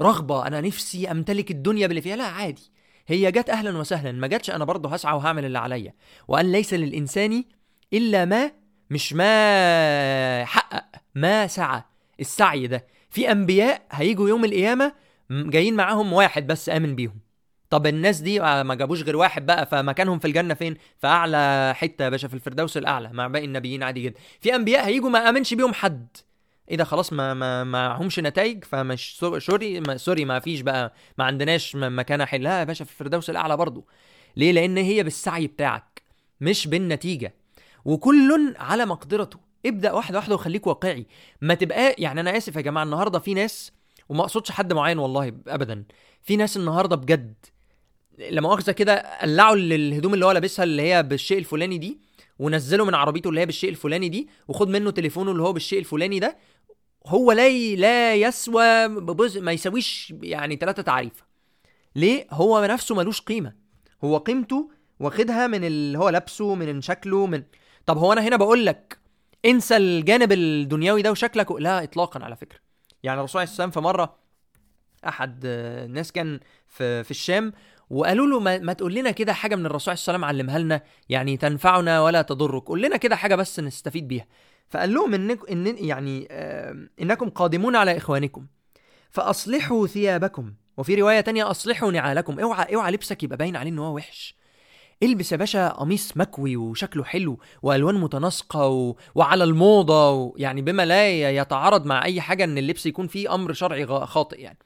رغبة. 0.00 0.46
أنا 0.46 0.60
نفسي 0.60 1.10
أمتلك 1.10 1.50
الدنيا 1.50 1.86
باللي 1.86 2.02
فيها. 2.02 2.16
لا 2.16 2.24
عادي. 2.24 2.70
هي 3.06 3.32
جت 3.32 3.50
أهلا 3.50 3.78
وسهلا. 3.78 4.12
ما 4.12 4.26
جاتش 4.26 4.50
أنا 4.50 4.64
برضه 4.64 4.88
هسعى 4.88 5.16
وهعمل 5.16 5.44
اللي 5.44 5.58
عليا. 5.58 5.94
وان 6.28 6.52
ليس 6.52 6.74
للإنسان 6.74 7.44
إلا 7.92 8.24
ما 8.24 8.50
مش 8.90 9.12
ما 9.12 10.44
حقق 10.44 10.84
ما 11.14 11.46
سعى. 11.46 11.82
السعي 12.20 12.66
ده 12.66 12.86
في 13.10 13.32
أنبياء 13.32 13.82
هيجوا 13.90 14.28
يوم 14.28 14.44
القيامة 14.44 14.92
جايين 15.30 15.74
معاهم 15.74 16.12
واحد 16.12 16.46
بس 16.46 16.68
آمن 16.68 16.94
بيهم. 16.94 17.20
طب 17.70 17.86
الناس 17.86 18.20
دي 18.20 18.42
آه، 18.42 18.62
ما 18.62 18.74
جابوش 18.74 19.02
غير 19.02 19.16
واحد 19.16 19.46
بقى 19.46 19.66
فمكانهم 19.66 20.18
في 20.18 20.24
الجنة 20.24 20.54
فين؟ 20.54 20.76
في 20.98 21.06
أعلى 21.06 21.72
حتة 21.76 22.02
يا 22.04 22.08
باشا 22.08 22.28
في 22.28 22.34
الفردوس 22.34 22.76
الأعلى 22.76 23.10
مع 23.12 23.26
باقي 23.26 23.44
النبيين 23.44 23.82
عادي 23.82 24.02
جدا. 24.02 24.20
في 24.40 24.54
أنبياء 24.54 24.86
هيجوا 24.86 25.10
ما 25.10 25.28
آمنش 25.28 25.54
بيهم 25.54 25.74
حد. 25.74 26.16
إيه 26.70 26.76
ده 26.76 26.84
خلاص 26.84 27.12
ما 27.12 27.34
ما 27.34 27.64
معهمش 27.64 28.18
نتائج 28.18 28.64
فمش 28.64 29.16
سو- 29.18 29.38
sorry 29.38 29.80
ما 29.80 29.96
sorry 29.96 30.24
ما 30.24 30.38
فيش 30.38 30.60
بقى 30.60 30.92
ما 31.18 31.24
عندناش 31.24 31.76
مكان 31.76 32.20
أحلى 32.20 32.58
يا 32.58 32.64
باشا 32.64 32.84
في 32.84 32.90
الفردوس 32.90 33.30
الأعلى 33.30 33.56
برضو. 33.56 33.86
ليه؟ 34.36 34.52
لأن 34.52 34.76
هي 34.76 35.02
بالسعي 35.02 35.46
بتاعك 35.46 36.02
مش 36.40 36.66
بالنتيجة. 36.66 37.34
وكل 37.84 38.54
على 38.58 38.86
مقدرته. 38.86 39.38
ابدأ 39.66 39.92
واحدة 39.92 40.18
واحدة 40.18 40.34
وخليك 40.34 40.66
واقعي. 40.66 41.06
ما 41.40 41.54
تبقى 41.54 41.94
يعني 41.98 42.20
أنا 42.20 42.36
آسف 42.36 42.56
يا 42.56 42.60
جماعة 42.60 42.84
النهارده 42.84 43.18
في 43.18 43.34
ناس 43.34 43.72
وما 44.08 44.20
أقصدش 44.22 44.50
حد 44.50 44.72
معين 44.72 44.98
والله 44.98 45.32
ابدا 45.48 45.84
في 46.22 46.36
ناس 46.36 46.56
النهارده 46.56 46.96
بجد 46.96 47.34
لما 48.18 48.48
مؤاخذة 48.48 48.72
كده 48.72 49.18
قلعوا 49.22 49.56
الهدوم 49.56 50.14
اللي 50.14 50.26
هو 50.26 50.30
لابسها 50.30 50.62
اللي 50.62 50.82
هي 50.82 51.02
بالشيء 51.02 51.38
الفلاني 51.38 51.78
دي 51.78 51.98
ونزله 52.38 52.84
من 52.84 52.94
عربيته 52.94 53.28
اللي 53.28 53.40
هي 53.40 53.46
بالشيء 53.46 53.70
الفلاني 53.70 54.08
دي 54.08 54.28
وخد 54.48 54.68
منه 54.68 54.90
تليفونه 54.90 55.30
اللي 55.30 55.42
هو 55.42 55.52
بالشيء 55.52 55.78
الفلاني 55.78 56.18
ده. 56.18 56.36
هو 57.06 57.32
لا 57.32 57.48
لا 57.76 58.14
يسوى 58.14 58.88
ما 59.36 59.52
يساويش 59.52 60.14
يعني 60.22 60.56
ثلاثة 60.56 60.82
تعريفة. 60.82 61.24
ليه؟ 61.96 62.26
هو 62.30 62.64
نفسه 62.64 62.94
ملوش 62.94 63.20
قيمة. 63.20 63.52
هو 64.04 64.18
قيمته 64.18 64.70
واخدها 65.00 65.46
من 65.46 65.64
اللي 65.64 65.98
هو 65.98 66.08
لابسه 66.08 66.54
من 66.54 66.80
شكله 66.80 67.26
من 67.26 67.42
طب 67.86 67.98
هو 67.98 68.12
أنا 68.12 68.20
هنا 68.22 68.36
بقول 68.36 68.66
لك 68.66 68.98
انسى 69.44 69.76
الجانب 69.76 70.32
الدنيوي 70.32 71.02
ده 71.02 71.10
وشكلك 71.10 71.52
لا 71.52 71.82
اطلاقا 71.82 72.24
عليه 72.24 72.34
فكرة. 72.34 72.58
يعني 73.02 73.20
الرسول 73.20 73.40
عليه 73.40 73.50
السلام 73.50 73.70
في 73.70 73.80
مرة 73.80 74.16
أحد 75.08 75.40
الناس 75.44 76.12
كان 76.12 76.40
في 76.68 77.04
في 77.04 77.10
الشام 77.10 77.52
وقالوا 77.90 78.26
له 78.26 78.40
ما, 78.40 78.58
ما 78.58 78.72
تقول 78.72 78.94
لنا 78.94 79.10
كده 79.10 79.32
حاجة 79.32 79.56
من 79.56 79.66
الرسول 79.66 79.90
عليه 79.90 79.98
السلام 80.00 80.24
علمها 80.24 80.58
لنا 80.58 80.82
يعني 81.08 81.36
تنفعنا 81.36 82.00
ولا 82.02 82.22
تضرك 82.22 82.62
قول 82.62 82.82
لنا 82.82 82.96
كده 82.96 83.16
حاجة 83.16 83.34
بس 83.34 83.60
نستفيد 83.60 84.08
بيها. 84.08 84.26
فقال 84.68 84.94
لهم 84.94 85.14
انكم 85.14 85.46
إن 85.50 85.76
يعني 85.78 86.28
إنكم 87.02 87.28
قادمون 87.28 87.76
على 87.76 87.96
إخوانكم 87.96 88.46
فأصلحوا 89.10 89.86
ثيابكم. 89.86 90.54
وفي 90.76 90.94
رواية 90.94 91.20
تانية 91.20 91.50
أصلحوا 91.50 91.92
نعالكم 91.92 92.40
اوعى 92.40 92.74
اوعى 92.74 92.92
لبسك 92.92 93.22
يبقى 93.22 93.36
باين 93.36 93.56
عليه 93.56 93.70
إن 93.70 93.78
هو 93.78 93.94
وحش. 93.96 94.34
البس 95.02 95.32
يا 95.32 95.36
باشا 95.36 95.68
قميص 95.68 96.16
مكوي 96.16 96.56
وشكله 96.56 97.04
حلو 97.04 97.38
وألوان 97.62 97.94
متناسقة 97.94 98.66
و... 98.68 98.96
وعلى 99.14 99.44
الموضة 99.44 100.10
و... 100.12 100.34
يعني 100.36 100.62
بما 100.62 100.84
لا 100.86 101.30
يتعارض 101.30 101.86
مع 101.86 102.04
أي 102.04 102.20
حاجة 102.20 102.44
إن 102.44 102.58
اللبس 102.58 102.86
يكون 102.86 103.06
فيه 103.06 103.34
أمر 103.34 103.52
شرعي 103.52 103.86
خاطئ 103.86 104.40
يعني. 104.40 104.58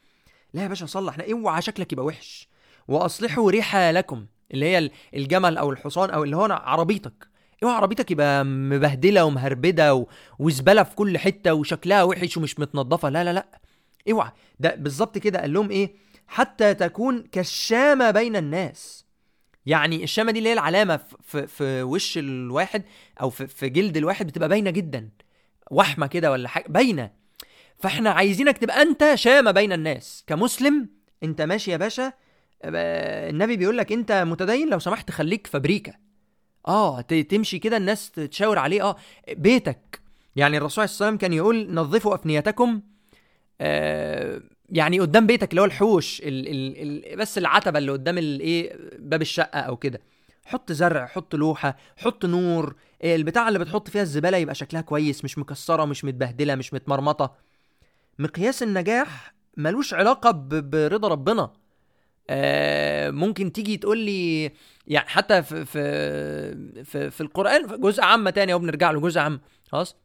لا 0.55 0.63
يا 0.63 0.69
باشا 0.69 0.87
صلح 0.87 1.13
إحنا 1.13 1.33
اوعى 1.33 1.63
شكلك 1.63 1.93
يبقى 1.93 2.05
وحش. 2.05 2.49
واصلحوا 2.89 3.51
رحالكم 3.53 4.27
اللي 4.53 4.67
هي 4.67 4.79
ال- 4.79 4.91
الجمل 5.15 5.59
أو 5.59 5.71
الحصان 5.71 6.11
أو 6.11 6.25
اللي 6.25 6.37
هو 6.37 6.45
عربيتك. 6.51 7.29
اوعى 7.63 7.75
عربيتك 7.75 8.11
يبقى 8.11 8.45
مبهدلة 8.45 9.25
ومهربدة 9.25 9.95
و... 9.95 10.07
وزبالة 10.39 10.83
في 10.83 10.95
كل 10.95 11.19
حتة 11.19 11.55
وشكلها 11.55 12.03
وحش 12.03 12.37
ومش 12.37 12.59
متنضفه 12.61 13.09
لا 13.09 13.25
لا 13.25 13.33
لا 13.33 13.61
اوعى. 14.11 14.31
ده 14.61 14.75
بالظبط 14.75 15.19
كده. 15.19 15.41
قال 15.41 15.53
لهم 15.53 15.71
إيه؟ 15.71 15.95
حتى 16.27 16.75
تكون 16.75 17.23
كالشامه 17.23 18.11
بين 18.11 18.37
الناس. 18.37 19.04
يعني 19.67 20.05
الشامه 20.05 20.33
دي 20.33 20.39
اللي 20.39 20.49
هي 20.49 20.53
العلامة 20.53 21.01
في, 21.23 21.47
في, 21.47 21.83
وش 21.83 22.19
الواحد 22.19 22.83
أو 23.21 23.31
في, 23.31 23.47
في 23.47 23.69
جلد 23.69 23.97
الواحد 23.97 24.27
بتبقى 24.27 24.49
باينة 24.49 24.71
جدا. 24.71 25.09
وحمة 25.71 26.07
كده 26.07 26.31
ولا 26.31 26.49
حاجة. 26.49 26.65
باينة. 26.69 27.11
فإحنا 27.79 28.11
عايزينك 28.11 28.59
تبقى 28.59 28.83
أنت 28.83 29.13
شامة 29.15 29.51
بين 29.51 29.73
الناس. 29.73 30.25
كمسلم 30.27 30.89
أنت 31.23 31.43
ماشي 31.43 31.71
يا 31.71 31.77
باشا. 31.77 32.13
النبي 32.65 33.57
بيقول 33.57 33.79
لك 33.79 33.93
أنت 33.93 34.13
متدين 34.13 34.69
لو 34.71 34.79
سمحت 34.79 35.11
خليك 35.11 35.47
فابريكا 35.47 35.93
آه 36.69 37.01
تمشي 37.01 37.59
كده 37.59 37.77
الناس 37.77 38.11
تشاور 38.11 38.59
عليه. 38.59 38.83
آه 38.83 38.97
بيتك. 39.29 40.01
يعني 40.37 40.57
الرسول 40.57 40.83
عليه 40.83 40.91
الصلاه 40.91 41.09
والسلام 41.09 41.19
كان 41.19 41.33
يقول 41.33 41.75
نظفوا 41.75 42.15
أفنيتكم. 42.15 42.81
آه 43.61 44.41
يعني 44.71 45.01
قدام 45.01 45.27
بيتك 45.27 45.51
اللي 45.51 45.61
هو 45.61 45.65
الحوش 45.65 46.21
ال 46.21 46.49
ال 46.49 47.13
ال 47.13 47.17
بس 47.17 47.39
العتبة 47.39 47.79
اللي 47.79 47.93
قدام 47.93 48.19
الايه 48.19 48.77
باب 49.05 49.23
الشقة 49.23 49.61
أو 49.61 49.77
كده. 49.77 50.01
حط 50.45 50.73
زرع 50.73 51.07
حط 51.07 51.35
لوحة 51.35 51.77
حط 51.97 52.25
نور. 52.25 52.75
إيه 53.03 53.17
البتاع 53.17 53.49
اللي 53.49 53.59
بتحط 53.59 53.91
فيها 53.91 54.03
الزبالة 54.03 54.39
يبقى 54.39 54.55
شكلها 54.55 54.83
كويس 54.83 55.25
مش 55.25 55.39
مكسرة 55.39 55.85
مش 55.85 56.05
متبهدلة 56.05 56.55
مش 56.55 56.75
متمرمطة. 56.75 57.35
مقياس 58.19 58.63
النجاح 58.63 59.35
ملوش 59.57 59.95
علاقة 59.95 60.31
برضا 60.31 61.09
ربنا. 61.09 61.53
آه 62.31 63.11
ممكن 63.11 63.53
تيجي 63.53 63.77
تقول 63.77 63.99
لي 63.99 64.45
يعني 64.87 65.09
حتى 65.09 65.43
في 65.43 65.65
في 65.65 66.85
في, 66.85 67.11
في 67.11 67.21
القرآن 67.21 67.81
جزء 67.81 68.03
عامه 68.03 68.31
تاني 68.31 68.53
أهو 68.53 68.59
بنرجع 68.59 68.91
له 68.91 69.01
جزء 69.01 69.21
عام. 69.21 69.41
خلاص؟ 69.69 69.97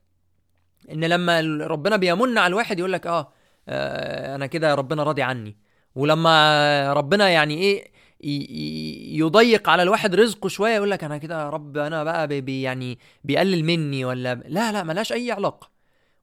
إن 0.92 1.06
لما 1.06 1.42
ربنا 1.68 1.96
بيمن 1.98 2.38
على 2.38 2.48
الواحد 2.48 2.80
يقول 2.80 2.94
لك 2.94 3.08
آه, 3.08 3.34
آه 3.70 4.36
أنا 4.36 4.46
كده 4.46 4.76
ربنا 4.76 5.04
راضي 5.04 5.22
عني. 5.22 5.58
ولما 5.96 6.94
ربنا 6.94 7.30
يعني 7.30 7.58
إيه 7.58 7.92
يضيق 8.22 9.70
على 9.70 9.84
الواحد 9.84 10.16
رزقه 10.16 10.50
شوية 10.50 10.76
يقول 10.76 10.92
لك 10.92 11.04
أنا 11.04 11.18
كده 11.18 11.42
يا 11.42 11.50
رب 11.50 11.78
أنا 11.78 12.04
بقى 12.04 12.28
بي 12.42 12.62
يعني 12.62 13.00
بيقلل 13.24 13.64
مني 13.66 14.06
ولا 14.06 14.36
لا 14.36 14.72
لا 14.72 14.84
ملاش 14.84 15.12
أي 15.14 15.32
علاقة. 15.32 15.70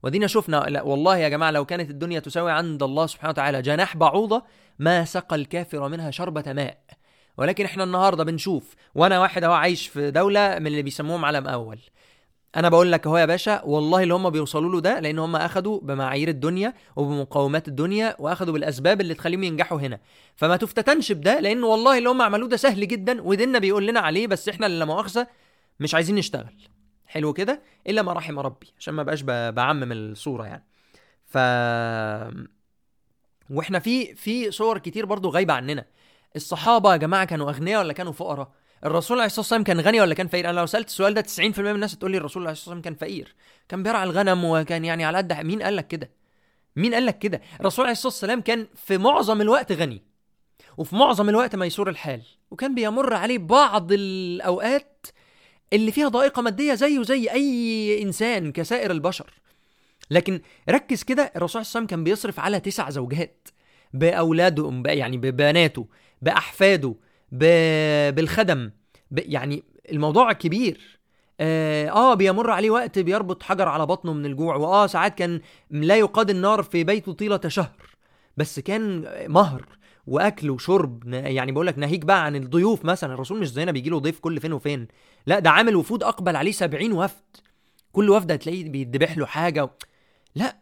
ودينا 0.03 0.27
شفنا 0.27 0.57
لا 0.57 0.83
والله 0.83 1.17
يا 1.17 1.29
جماعة 1.29 1.51
لو 1.51 1.65
كانت 1.65 1.91
الدنيا 1.91 2.21
تساوي 2.21 2.53
عند 2.53 2.83
الله 2.83 3.07
سبحانه 3.07 3.31
وتعالى 3.31 3.63
جناح 3.63 3.97
بعوضة 3.97 4.43
ما 4.79 5.05
سقى 5.05 5.37
الكافر 5.37 5.89
منها 5.89 6.11
شربة 6.11 6.53
ماء. 6.53 6.79
ولكن 7.39 7.65
إحنا 7.65 7.85
النهارده 7.85 8.25
بنشوف 8.25 8.75
وأنا 8.95 9.21
واحد 9.21 9.45
أهو 9.45 9.53
عايش 9.53 9.89
في 9.89 10.11
دولة 10.11 10.59
من 10.59 10.67
اللي 10.67 10.83
بيسموهم 10.83 11.25
علم 11.25 11.47
أول. 11.49 11.79
أنا 12.57 12.69
بقول 12.69 12.93
لك 12.93 13.07
أهو 13.07 13.17
يا 13.19 13.27
باشا 13.27 13.63
والله 13.65 14.03
اللي 14.03 14.15
هم 14.15 14.31
بيوصلوا 14.31 14.73
له 14.73 14.81
ده 14.81 15.01
لأن 15.01 15.19
هم 15.19 15.37
أخدوا 15.37 15.81
بمعايير 15.81 16.29
الدنيا 16.29 16.75
وبمقومات 16.97 17.69
الدنيا 17.69 18.17
وأخدوا 18.19 18.53
بالأسباب 18.53 19.01
اللي 19.01 19.15
تخليهم 19.15 19.43
ينجحوا 19.43 19.81
هنا. 19.81 20.01
فما 20.37 20.57
تفتتنش 20.57 21.13
بده 21.13 21.41
لأن 21.41 21.65
والله 21.65 21.99
اللي 21.99 22.09
هم 22.09 22.23
عملوه 22.23 22.49
ده 22.49 22.57
سهل 22.57 22.89
جدا 22.89 23.23
وديننا 23.23 23.59
بيقول 23.59 23.87
لنا 23.87 24.01
عليه 24.01 24.27
بس 24.27 24.49
إحنا 24.49 24.67
اللي 24.67 24.87
مؤاخذة 24.87 25.27
مش 25.81 25.95
عايزين 25.95 26.15
نشتغل. 26.15 26.55
حلو 27.07 27.33
كده؟ 27.33 27.63
إلا 27.87 28.03
ما 28.03 28.13
رحم 28.13 28.39
ربي 28.39 28.67
عشان 28.79 28.95
ما 28.95 29.03
بقاش 29.03 29.23
بعمم 29.23 29.93
الصورة 29.93 30.45
يعني. 30.45 30.65
ف 31.27 31.39
وإحنا 33.51 33.79
في 33.79 34.15
في 34.15 34.51
صور 34.51 34.79
كتير 34.79 35.07
برضو 35.07 35.31
غايبة 35.31 35.55
عننا. 35.55 35.85
الصحابة 36.37 36.93
يا 36.93 36.97
جماعة 36.97 37.25
كانوا 37.25 37.51
أغنياء 37.51 37.81
ولا 37.81 37.93
كانوا 37.93 38.13
فقراء؟ 38.13 38.53
الرسول 38.85 39.17
عليه 39.17 39.27
الصلاة 39.27 39.41
والسلام 39.41 39.65
كان 39.65 39.81
غني 39.81 40.01
ولا 40.01 40.15
كان 40.15 40.29
فقير؟ 40.29 40.51
أنا 40.51 40.61
لو 40.61 40.67
سألت 40.67 40.89
السؤال 40.89 41.15
ده 41.15 41.23
90% 41.23 41.59
من 41.59 41.69
الناس 41.75 41.99
تقول 41.99 42.11
لي 42.11 42.19
الرسول 42.19 42.43
عليه 42.43 42.53
الصلاة 42.53 42.75
والسلام 42.75 42.83
كان 42.83 43.09
فقير. 43.09 43.35
كان 43.69 43.83
بيرعى 43.83 44.05
الغنم 44.05 44.45
وكان 44.45 44.85
يعني 44.85 45.05
على 45.05 45.19
قد 45.19 45.33
مين 45.33 45.63
قال 45.63 45.77
لك 45.77 45.87
كده؟ 45.87 46.11
مين 46.77 46.95
قال 46.95 47.07
لك 47.07 47.19
كده؟ 47.19 47.41
الرسول 47.61 47.85
عليه 47.85 47.93
الصلاة 47.93 48.13
والسلام 48.13 48.41
كان 48.41 48.67
في 48.87 48.99
معظم 48.99 49.41
الوقت 49.41 49.73
غني 49.73 50.03
وفي 50.77 50.97
معظم 50.97 51.29
الوقت 51.29 51.57
ميسور 51.57 51.89
الحال 51.89 52.23
وكان 52.51 52.75
بيمر 52.75 53.15
عليه 53.15 53.39
بعض 53.39 53.93
الأوقات 53.93 55.07
اللي 55.73 55.93
فيها 55.93 56.09
ضائقة 56.09 56.43
مادية 56.43 56.75
زيه 56.75 57.03
زي 57.03 57.31
أي 57.31 58.03
إنسان 58.03 58.53
كسائر 58.53 58.91
البشر. 58.91 59.31
لكن 60.11 60.41
ركز 60.71 61.03
كده 61.03 61.33
الرسول 61.37 61.61
عليه 61.61 61.69
وسلم 61.69 61.87
كان 61.87 62.05
بيصرف 62.05 62.41
على 62.41 62.61
تسع 62.61 62.91
زوجات 62.91 63.49
بأولاده 63.95 64.83
يعني 64.87 65.17
ببناته 65.17 65.87
بأحفاده 66.23 66.95
بالخدم. 67.33 68.71
يعني 69.11 69.63
الموضوع 69.93 70.33
كبير. 70.33 70.99
آه, 71.41 71.89
آه 71.89 72.15
بيمر 72.15 72.51
عليه 72.51 72.71
وقت 72.71 72.99
بيربط 72.99 73.43
حجر 73.43 73.69
على 73.69 73.87
بطنه 73.87 74.13
من 74.13 74.27
الجوع 74.27 74.57
وآه 74.57 74.87
ساعات 74.87 75.19
كان 75.19 75.41
لا 75.71 75.97
يقاد 75.97 76.31
النار 76.31 76.63
في 76.63 76.85
بيته 76.85 77.13
طيلة 77.13 77.41
شهر. 77.47 77.97
بس 78.37 78.61
كان 78.61 79.05
مهر 79.29 79.67
وأكل 80.07 80.51
وشرب 80.51 81.15
يعني 81.15 81.53
بقول 81.53 81.67
لك 81.67 81.79
ناهيك 81.79 82.05
بقى 82.05 82.25
عن 82.25 82.37
الضيوف 82.37 82.85
مثلا. 82.85 83.15
الرسول 83.15 83.41
مش 83.41 83.53
زينا 83.53 83.73
بيجي 83.73 83.91
له 83.91 83.99
ضيف 83.99 84.21
كل 84.21 84.41
فين 84.41 84.53
وفين. 84.53 84.89
لا 85.27 85.39
ده 85.39 85.51
عامل 85.51 85.77
وفود 85.77 86.03
أقبل 86.03 86.37
عليه 86.37 86.53
سبعين 86.53 86.93
وفد. 86.93 87.37
كل 87.93 88.11
وفد 88.11 88.33
هتلاقيه 88.33 88.69
بيدبح 88.69 89.19
له 89.19 89.27
حاجة 89.27 89.65
و... 89.65 89.69
لا. 90.35 90.57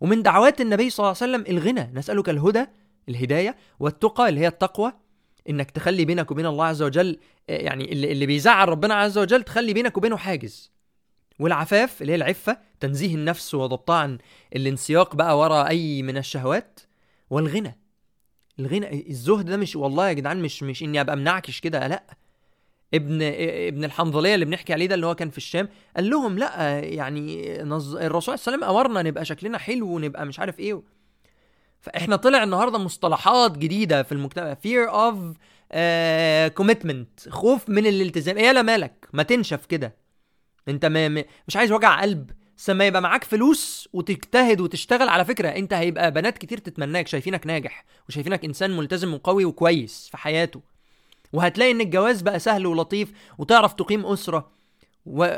ومن 0.00 0.22
دعوات 0.22 0.60
النبي 0.60 0.90
صلى 0.90 1.04
الله 1.04 1.16
عليه 1.22 1.32
وسلم 1.32 1.56
الغنى. 1.56 1.90
نسألك 1.94 2.28
الهدى 2.28 2.66
الهداية 3.08 3.56
والتقى 3.80 4.28
اللي 4.28 4.40
هي 4.40 4.46
التقوى. 4.46 4.92
إنك 5.50 5.70
تخلي 5.70 6.04
بينك 6.04 6.30
وبين 6.30 6.46
الله 6.46 6.64
عز 6.64 6.82
وجل 6.82 7.18
آه، 7.50 7.56
يعني 7.58 7.92
اللي, 7.92 8.12
اللي 8.12 8.26
بيزعل 8.26 8.68
ربنا 8.68 8.94
عز 8.94 9.18
وجل 9.18 9.42
تخلي 9.42 9.72
بينك 9.72 9.96
وبينه 9.96 10.16
حاجز. 10.16 10.72
والعفاف 11.38 12.02
اللي 12.02 12.12
هي 12.12 12.16
العفة 12.16 12.58
تنزيه 12.80 13.14
النفس 13.14 13.54
وضبطها 13.54 13.96
عن 13.96 14.18
الانسياق 14.56 15.16
بقى 15.16 15.38
ورا 15.38 15.68
أي 15.68 16.02
من 16.02 16.16
الشهوات. 16.16 16.80
والغنى. 17.30 17.78
الغنى 18.60 19.10
الزهد 19.10 19.44
ده 19.44 19.56
مش 19.56 19.76
والله 19.76 20.08
يا 20.08 20.12
جدعان 20.12 20.42
مش 20.42 20.62
مش 20.62 20.82
إني 20.82 21.00
أبقى 21.00 21.16
منعكش 21.16 21.60
كده 21.60 21.86
لا. 21.86 22.02
ابن 22.94 23.22
ابن 23.68 23.84
الحنظلية 23.84 24.34
اللي 24.34 24.44
بنحكي 24.44 24.72
عليه 24.72 24.86
ده 24.86 24.94
اللي 24.94 25.06
هو 25.06 25.14
كان 25.14 25.30
في 25.30 25.38
الشام 25.38 25.68
قال 25.96 26.10
لهم 26.10 26.38
لا 26.38 26.78
يعني 26.78 27.58
نز... 27.62 27.94
الرسول 27.94 28.38
صلى 28.38 28.54
الله 28.54 28.66
عليه 28.66 28.76
وسلم 28.76 28.88
أمرنا 28.92 29.10
نبقى 29.10 29.24
شكلنا 29.24 29.58
حلو 29.58 29.88
ونبقى 29.88 30.26
مش 30.26 30.38
عارف 30.40 30.60
إيه 30.60 30.82
فإحنا 31.86 32.16
طلع 32.16 32.42
النهارده 32.42 32.78
مصطلحات 32.78 33.58
جديدة 33.58 34.02
في 34.02 34.12
المجتمع. 34.12 34.54
Of 34.54 35.14
uh, 35.72 36.62
commitment. 36.62 37.30
خوف 37.30 37.68
من 37.68 37.86
الالتزام. 37.86 38.36
إيه 38.36 38.52
لا 38.52 38.62
مالك؟ 38.62 39.08
ما 39.12 39.22
تنشف 39.22 39.66
كده. 39.66 39.94
انت 40.68 40.86
ما 40.86 41.24
مش 41.48 41.56
عايز 41.56 41.72
وجع 41.72 42.00
قلب. 42.00 42.30
لما 42.68 42.86
يبقى 42.86 43.02
معاك 43.02 43.24
فلوس 43.24 43.88
وتجتهد 43.92 44.60
وتشتغل. 44.60 45.08
على 45.08 45.24
فكرة 45.24 45.48
انت 45.48 45.72
هيبقى 45.72 46.10
بنات 46.10 46.38
كتير 46.38 46.58
تتمناك. 46.58 47.08
شايفينك 47.08 47.46
ناجح 47.46 47.84
وشايفينك 48.08 48.44
إنسان 48.44 48.76
ملتزم 48.76 49.14
وقوي 49.14 49.44
وكويس 49.44 50.08
في 50.10 50.16
حياته. 50.16 50.60
وهتلاقي 51.32 51.70
إن 51.70 51.80
الجواز 51.80 52.22
بقى 52.22 52.38
سهل 52.38 52.66
ولطيف 52.66 53.12
وتعرف 53.38 53.72
تقيم 53.72 54.06
أسرة. 54.06 54.50
و 55.06 55.36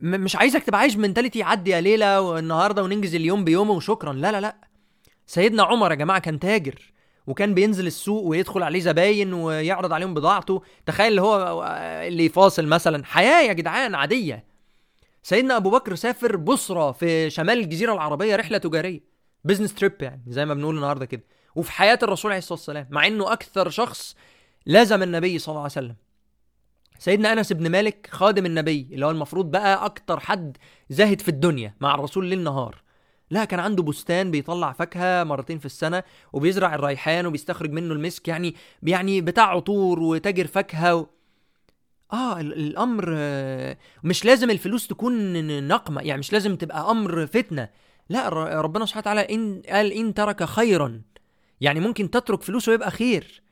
مش 0.00 0.36
عايزك 0.36 0.62
تبقى 0.62 0.80
عايش 0.80 0.96
منتاليتي 0.96 1.42
عدي 1.42 1.70
يا 1.70 1.80
ليله 1.80 2.20
والنهاردة 2.20 2.82
وننجز 2.82 3.14
اليوم 3.14 3.44
بيومه 3.44 3.72
وشكرا. 3.72 4.12
لا 4.12 4.32
لا 4.32 4.40
لا. 4.40 4.56
سيدنا 5.26 5.62
عمر 5.62 5.90
يا 5.90 5.96
جماعة 5.96 6.18
كان 6.18 6.38
تاجر 6.38 6.92
وكان 7.26 7.54
بينزل 7.54 7.86
السوق 7.86 8.24
ويدخل 8.24 8.62
عليه 8.62 8.80
زباين 8.80 9.32
ويعرض 9.32 9.92
عليهم 9.92 10.14
بضاعته. 10.14 10.62
تخيل 10.86 11.06
اللي 11.06 11.22
هو 11.22 11.64
اللي 12.06 12.28
فاصل 12.28 12.66
مثلا. 12.66 13.04
حياة 13.04 13.42
يا 13.42 13.52
جدعان 13.52 13.94
عادية. 13.94 14.44
سيدنا 15.22 15.56
أبو 15.56 15.70
بكر 15.70 15.94
سافر 15.94 16.36
بصرة 16.36 16.92
في 16.92 17.30
شمال 17.30 17.58
الجزيرة 17.58 17.92
العربية 17.92 18.36
رحلة 18.36 18.58
تجارية 18.58 19.00
بزنس 19.44 19.74
تريب 19.74 20.02
يعني 20.02 20.22
زي 20.28 20.44
ما 20.44 20.54
بنقول 20.54 20.76
النهارده 20.76 21.06
كده. 21.06 21.24
وفي 21.54 21.72
حياة 21.72 21.98
الرسول 22.02 22.30
عليه 22.30 22.38
الصلاة 22.38 22.58
والسلام 22.58 22.86
مع 22.90 23.06
إنه 23.06 23.32
أكثر 23.32 23.70
شخص 23.70 24.16
لازم 24.66 25.02
النبي 25.02 25.38
صلى 25.38 25.52
الله 25.52 25.62
عليه 25.62 25.72
وسلم. 25.72 25.96
سيدنا 26.98 27.32
أنس 27.32 27.52
بن 27.52 27.70
مالك 27.70 28.08
خادم 28.10 28.46
النبي 28.46 28.88
اللي 28.92 29.06
هو 29.06 29.10
المفروض 29.10 29.50
بقى 29.50 29.84
أكتر 29.84 30.20
حد 30.20 30.56
زاهد 30.90 31.20
في 31.20 31.28
الدنيا 31.28 31.74
مع 31.80 31.94
الرسول 31.94 32.26
ليل 32.26 32.44
نهار. 32.44 32.83
لا 33.34 33.44
كان 33.44 33.60
عنده 33.60 33.82
بستان 33.82 34.30
بيطلع 34.30 34.72
فاكهة 34.72 35.24
مرتين 35.24 35.58
في 35.58 35.66
السنة 35.66 36.02
وبيزرع 36.32 36.74
الريحان 36.74 37.26
وبيستخرج 37.26 37.70
منه 37.72 37.94
المسك 37.94 38.28
يعني 38.28 38.54
يعني 38.82 39.20
بتاع 39.20 39.44
عطور 39.50 40.00
وتاجر 40.00 40.46
فاكهة 40.46 40.94
و... 40.94 41.06
آه 42.12 42.40
الأمر 42.40 43.04
مش 44.04 44.24
لازم 44.24 44.50
الفلوس 44.50 44.86
تكون 44.86 45.68
نقمه 45.68 46.02
يعني 46.02 46.18
مش 46.18 46.32
لازم 46.32 46.56
تبقى 46.56 46.90
أمر 46.90 47.26
فتنة. 47.26 47.68
لا 48.08 48.28
ربنا 48.60 48.86
سبحانه 48.86 49.02
وتعالى 49.02 49.34
ان 49.34 49.62
قال 49.68 49.92
إن 49.92 50.14
ترك 50.14 50.44
خيرا. 50.44 51.02
يعني 51.60 51.80
ممكن 51.80 52.10
تترك 52.10 52.42
فلوس 52.42 52.68
ويبقى 52.68 52.90
خير. 52.90 53.42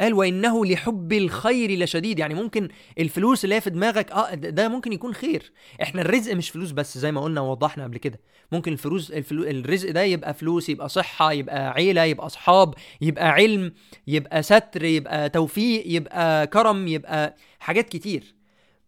قال 0.00 0.14
وإنه 0.14 0.64
لحب 0.64 1.12
الخير 1.12 1.70
لشديد. 1.78 2.18
يعني 2.18 2.34
ممكن 2.34 2.68
الفلوس 2.98 3.44
اللي 3.44 3.54
هي 3.54 3.60
في 3.60 3.70
دماغك 3.70 4.12
آه 4.12 4.34
ده 4.34 4.68
ممكن 4.68 4.92
يكون 4.92 5.14
خير. 5.14 5.52
إحنا 5.82 6.02
الرزق 6.02 6.34
مش 6.34 6.50
فلوس 6.50 6.70
بس 6.70 6.98
زي 6.98 7.12
ما 7.12 7.20
قلنا 7.20 7.40
ووضحنا 7.40 7.84
قبل 7.84 7.98
كده. 7.98 8.20
ممكن 8.52 8.72
الفلوس 8.72 9.10
الفلو 9.10 9.44
الرزق 9.44 9.90
ده 9.90 10.02
يبقى 10.02 10.34
فلوس 10.34 10.68
يبقى 10.68 10.88
صحة 10.88 11.32
يبقى 11.32 11.70
عيلة 11.70 12.04
يبقى 12.04 12.26
أصحاب 12.26 12.74
يبقى 13.00 13.28
علم 13.28 13.72
يبقى 14.06 14.42
ستر 14.42 14.84
يبقى 14.84 15.28
توفيق 15.28 15.82
يبقى 15.86 16.46
كرم 16.46 16.88
يبقى 16.88 17.36
حاجات 17.58 17.88
كتير. 17.88 18.34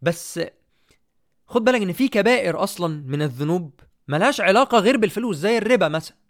بس 0.02 0.40
خد 1.46 1.64
بالك 1.64 1.82
إن 1.82 1.92
في 1.92 2.08
كبائر 2.08 2.62
أصلا 2.62 3.04
من 3.06 3.22
الذنوب 3.22 3.70
ملهاش 4.08 4.40
علاقة 4.40 4.78
غير 4.78 4.96
بالفلوس 4.96 5.36
زي 5.36 5.58
الربا 5.58 5.88
مثلا. 5.88 6.21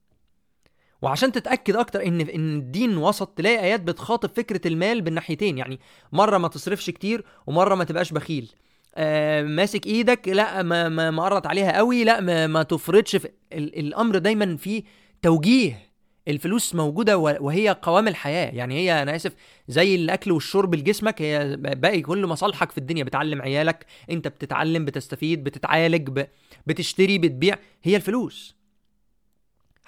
وعشان 1.03 1.33
تتأكد 1.33 1.77
أكتر 1.77 2.07
إن 2.07 2.21
إن 2.21 2.57
الدين 2.57 2.97
وسط 2.97 3.29
تلاقي 3.29 3.61
آيات 3.61 3.81
بتخاطب 3.81 4.31
فكرة 4.37 4.69
المال 4.69 5.01
بالناحيتين 5.01 5.59
يعني 5.59 5.81
مرة 6.13 6.39
ما 6.39 6.49
تصرفش 6.49 6.91
كتير 6.91 7.25
ومرة 7.47 7.75
ما 7.75 7.85
تبقاش 7.85 8.13
بخيل. 8.13 8.53
آه 8.95 9.43
ماسك 9.43 9.87
إيدك 9.87 10.29
لأ 10.29 10.63
ما 10.63 10.89
ما 10.89 11.11
مقرط 11.11 11.47
عليها 11.47 11.77
قوي 11.77 12.05
لأ 12.05 12.21
ما, 12.21 12.47
ما 12.47 12.63
تفرطش 12.63 13.17
في 13.17 13.29
الأمر 13.53 14.19
دايما 14.19 14.57
فيه 14.57 14.83
توجيه. 15.23 15.93
الفلوس 16.29 16.75
موجودة 16.75 17.19
وهي 17.19 17.77
قوام 17.83 18.09
الحياة. 18.09 18.51
يعني 18.51 18.75
هي 18.75 19.03
أنا 19.03 19.17
آسف 19.17 19.33
زي 19.69 19.95
الأكل 19.95 20.33
والشرب 20.33 20.75
لجسمك 20.75 21.23
هي 21.23 21.57
باقي 21.57 22.01
كل 22.01 22.27
مصالحك 22.27 22.71
في 22.73 22.79
الدنيا. 22.79 23.05
بتعلم 23.05 23.43
عيالك 23.43 23.87
أنت 24.11 24.29
بتتعلم 24.29 24.85
بتستفيد 24.85 25.45
بتتعالج 25.45 26.25
بتشتري 26.67 27.19
بتبيع 27.19 27.59
هي 27.83 27.97
الفلوس. 27.97 28.62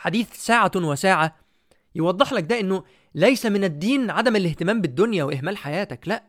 حديث 0.05 0.29
ساعة 0.33 0.71
وساعة 0.77 1.37
يوضح 1.95 2.33
لك 2.33 2.45
ده 2.45 2.61
إنه 2.61 2.85
ليس 3.15 3.47
من 3.47 3.65
الدين 3.65 4.11
عدم 4.11 4.37
الاهتمام 4.37 4.81
بالدنيا 4.81 5.25
وإهمال 5.25 5.57
حياتك 5.57 6.09
لأ. 6.09 6.23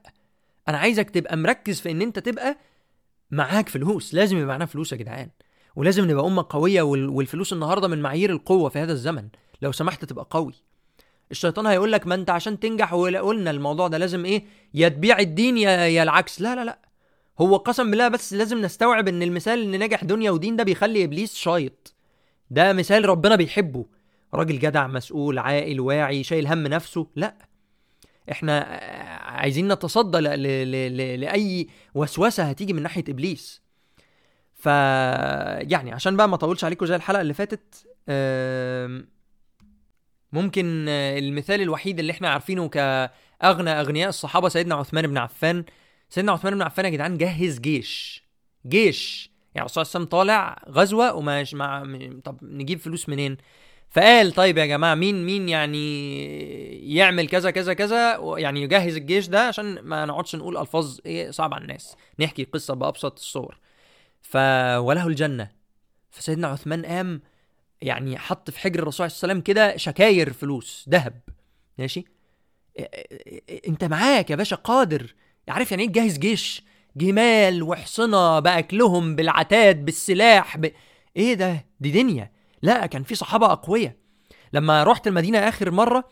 أنا 0.68 0.78
عايزك 0.78 1.10
تبقى 1.10 1.38
مركز 1.38 1.80
في 1.82 1.92
إن 1.92 2.02
أنت 2.02 2.20
تبقى 2.20 2.58
معاك 3.32 3.70
فلوس 3.70 4.14
لازم 4.14 4.36
يبقى 4.38 4.48
معانا 4.48 4.66
فلوس 4.66 4.92
يا 4.92 4.98
جدعان. 4.98 5.30
ولازم 5.76 6.12
نبقى 6.12 6.26
أمة 6.26 6.46
قوية 6.50 6.82
والفلوس 6.82 7.54
النهارده 7.54 7.88
من 7.88 8.02
معايير 8.02 8.30
القوة 8.30 8.70
في 8.70 8.80
هذا 8.80 8.92
الزمن 8.92 9.28
لو 9.62 9.72
سمحت 9.72 10.06
تبقى 10.06 10.28
قوي. 10.30 10.54
الشيطان 11.32 11.66
هيقول 11.66 11.92
لك 11.92 12.08
ما 12.08 12.16
أنت 12.16 12.30
عشان 12.30 12.60
تنجح 12.60 12.94
وقلنا 12.94 13.52
الموضوع 13.52 13.88
ده 13.88 13.98
لازم 13.98 14.26
إيه؟ 14.26 14.44
يا 14.74 14.90
تبيع 14.90 15.20
الدين 15.20 15.58
يا 15.58 15.72
يا 15.72 16.04
العكس. 16.04 16.42
لا 16.42 16.56
لا 16.56 16.66
لا. 16.66 16.80
هو 17.42 17.58
قسم 17.58 17.90
بالله 17.92 18.08
بس 18.08 18.34
لازم 18.34 18.62
نستوعب 18.62 19.08
إن 19.08 19.24
المثال 19.24 19.62
إن 19.62 19.80
ناجح 19.80 20.04
دنيا 20.04 20.32
ودين 20.32 20.56
ده 20.56 20.64
بيخلي 20.64 21.04
إبليس 21.04 21.36
شايط. 21.36 21.95
ده 22.50 22.74
مثال 22.74 23.10
ربنا 23.10 23.36
بيحبه. 23.36 23.86
راجل 24.34 24.60
جدع 24.60 24.88
مسؤول 24.88 25.40
عاقل 25.40 25.80
واعي 25.80 26.24
شايل 26.24 26.48
هم 26.48 26.68
نفسه. 26.68 27.08
لا 27.16 27.36
إحنا 28.32 28.60
عايزين 29.22 29.72
نتصدى 29.72 30.18
ل... 30.18 30.24
ل... 30.24 30.72
ل... 30.72 31.20
لأي 31.20 31.68
وسوسة 31.94 32.44
هتيجي 32.44 32.74
من 32.74 32.82
ناحية 32.84 33.04
إبليس. 33.10 33.62
ف 34.54 34.66
يعني 34.66 35.92
عشان 35.92 36.18
بقى 36.18 36.30
ما 36.30 36.36
أطولش 36.36 36.64
عليكم 36.64 36.86
زي 36.86 36.96
الحلقة 36.96 37.22
اللي 37.22 37.34
فاتت 37.34 37.88
ممكن 40.32 40.86
المثال 40.90 41.62
الوحيد 41.62 42.00
اللي 42.00 42.12
إحنا 42.12 42.30
عارفينه 42.30 42.70
كأغنى 42.70 43.70
أغنياء 43.70 44.10
الصحابة 44.10 44.50
سيدنا 44.50 44.76
عثمان 44.76 45.08
بن 45.08 45.18
عفان. 45.18 45.66
سيدنا 46.10 46.32
عثمان 46.32 46.54
بن 46.54 46.62
عفان 46.62 46.86
يا 46.86 46.90
جدعان 46.90 47.18
جهز 47.18 47.60
جيش. 47.60 48.24
جيش. 48.68 49.32
يعني 49.56 49.66
الرسول 49.66 49.86
صلى 49.86 50.00
الله 50.00 50.10
عليه 50.18 50.26
وسلم 50.36 50.60
طالع 50.60 50.64
غزوة 50.82 51.14
وما 51.14 51.46
مع 51.54 51.84
طب 52.24 52.38
نجيب 52.42 52.80
فلوس 52.80 53.10
منين؟ 53.10 53.38
فقال 53.90 54.32
طيب 54.32 54.58
يا 54.58 54.66
جماعة 54.66 54.96
مين 54.96 55.26
مين 55.26 55.50
يعني 55.50 56.96
يعمل 56.96 57.28
كذا 57.28 57.52
كذا 57.52 57.74
كذا 57.74 58.20
يعني 58.38 58.62
يجهز 58.62 58.96
الجيش 58.96 59.28
ده 59.28 59.48
عشان 59.48 59.80
ما 59.80 60.06
نقعدش 60.06 60.36
نقول 60.36 60.58
ألفاظ 60.58 61.00
إيه 61.06 61.32
صعب 61.32 61.54
على 61.54 61.62
الناس. 61.62 61.96
نحكي 62.20 62.44
قصة 62.44 62.74
بأبسط 62.74 63.20
الصور. 63.20 63.58
ف 64.22 64.38
وله 64.78 65.08
الجنة. 65.08 65.52
فسيدنا 66.12 66.48
عثمان 66.48 66.86
قام 66.86 67.22
يعني 67.82 68.18
حط 68.18 68.50
في 68.50 68.60
حجر 68.60 68.80
الرسول 68.80 69.12
صلى 69.12 69.18
الله 69.18 69.32
عليه 69.32 69.34
وسلم 69.34 69.42
كده 69.42 69.78
شكاير 69.78 70.34
فلوس 70.34 70.86
ذهب. 70.90 71.22
ماشي؟ 71.78 72.06
إنت 73.68 73.84
معاك 73.84 74.30
يا 74.30 74.36
باشا 74.36 74.56
قادر. 74.56 75.16
عارف 75.48 75.72
يعني 75.72 75.84
إيه 75.84 75.90
تجهز 75.90 76.18
جيش؟ 76.18 76.64
جمال 76.98 77.64
وحصنة 77.64 78.40
بأكلهم 78.40 79.16
بالعتاد 79.16 79.86
بالسلاح 79.86 80.58
ب... 80.58 80.72
إيه 81.18 81.34
ده؟ 81.34 81.66
دي 81.80 81.92
دنيا. 81.92 82.32
لا 82.62 82.86
كان 82.86 83.04
في 83.04 83.16
صحابة 83.16 83.52
أقوياء. 83.52 83.96
لما 84.54 84.84
رحت 84.84 85.08
المدينة 85.08 85.38
آخر 85.38 85.72
مرة 85.72 86.04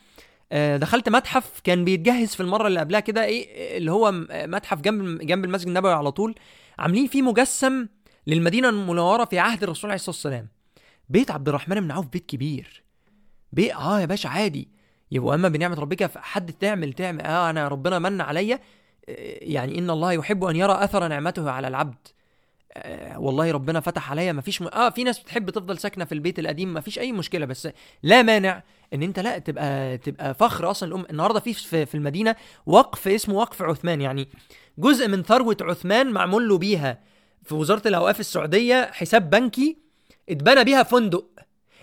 آه، 0.51 0.77
دخلت 0.77 1.09
متحف 1.09 1.59
كان 1.63 1.85
بيتجهز 1.85 2.35
في 2.35 2.41
المرة 2.41 2.67
اللي 2.67 2.79
قبلها 2.79 2.99
كده 2.99 3.23
إيه 3.25 3.77
اللي 3.77 3.91
هو 3.91 4.11
متحف 4.31 4.81
جنب 4.81 5.17
جنب 5.21 5.45
المسجد 5.45 5.67
النبوي 5.67 5.93
على 5.93 6.11
طول. 6.11 6.35
عاملين 6.79 7.07
فيه 7.07 7.21
مجسم 7.21 7.87
للمدينة 8.27 8.69
المنورة 8.69 9.25
في 9.25 9.39
عهد 9.39 9.63
الرسول 9.63 9.89
عليه 9.89 9.95
الصلاة 9.95 10.15
والسلام. 10.15 10.47
بيت 11.09 11.31
عبد 11.31 11.49
الرحمن 11.49 11.79
بن 11.79 11.91
عوف 11.91 12.07
بيت 12.07 12.25
كبير. 12.25 12.83
بيت 13.51 13.71
آه 13.71 13.99
يا 13.99 14.05
باشا 14.05 14.29
عادي. 14.29 14.71
يبقى 15.11 15.35
أما 15.35 15.49
بنعمة 15.49 15.75
ربك 15.75 16.17
حد 16.17 16.53
تعمل 16.53 16.93
تعمل 16.93 17.21
آه 17.21 17.49
أنا 17.49 17.67
ربنا 17.67 17.99
من 17.99 18.21
عليا. 18.21 18.59
يعني 19.41 19.79
إن 19.79 19.89
الله 19.89 20.11
يحب 20.11 20.43
أن 20.43 20.55
يرى 20.55 20.83
أثر 20.83 21.07
نعمته 21.07 21.51
على 21.51 21.67
العبد. 21.67 22.07
آه 22.73 23.19
والله 23.19 23.51
ربنا 23.51 23.79
فتح 23.79 24.11
عليا 24.11 24.33
مفيش 24.33 24.61
م... 24.61 24.67
آه 24.67 24.89
في 24.89 25.03
ناس 25.03 25.19
بتحب 25.19 25.49
تفضل 25.49 25.77
ساكنة 25.77 26.05
في 26.05 26.11
البيت 26.11 26.39
القديم 26.39 26.73
مفيش 26.73 26.99
أي 26.99 27.11
مشكلة 27.11 27.45
بس 27.45 27.67
لا 28.03 28.21
مانع 28.21 28.63
إن 28.93 29.03
أنت 29.03 29.19
لا 29.19 29.37
تبقى 29.37 29.97
تبقى 29.97 30.33
فخر 30.33 30.71
أصلا. 30.71 30.89
الأم 30.89 31.05
النهارده 31.09 31.39
في 31.39 31.85
في 31.85 31.95
المدينة 31.95 32.35
وقف 32.65 33.07
اسمه 33.07 33.35
وقف 33.35 33.61
عثمان 33.61 34.01
يعني 34.01 34.27
جزء 34.77 35.07
من 35.07 35.23
ثروة 35.23 35.57
عثمان 35.61 36.11
معمول 36.11 36.49
له 36.49 36.57
بيها 36.57 36.99
في 37.43 37.55
وزارة 37.55 37.87
الأوقاف 37.87 38.19
السعودية 38.19 38.89
حساب 38.93 39.29
بنكي 39.29 39.77
اتبنى 40.29 40.63
بيها 40.63 40.83
فندق. 40.83 41.25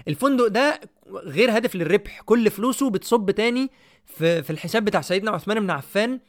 الفندق 0.09 0.47
ده 0.47 0.81
غير 1.13 1.57
هدف 1.59 1.77
للربح 1.77 2.21
كل 2.21 2.51
فلوسه 2.51 2.91
بتصب 2.91 3.31
تاني 3.31 3.71
في 4.07 4.43
في 4.43 4.51
الحساب 4.51 4.85
بتاع 4.85 5.01
سيدنا 5.01 5.31
عثمان 5.31 5.61
بن 5.61 5.71
عفان. 5.71 6.21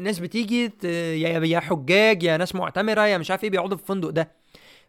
ناس 0.00 0.18
بتيجي 0.18 0.72
يا 1.50 1.60
حجاج 1.60 2.22
يا 2.22 2.36
ناس 2.36 2.54
معتمرة 2.54 3.06
يا 3.06 3.18
مش 3.18 3.30
عارف 3.30 3.44
إيه 3.44 3.50
بيقعدوا 3.50 3.76
في 3.76 3.82
الفندق 3.82 4.10
ده. 4.10 4.32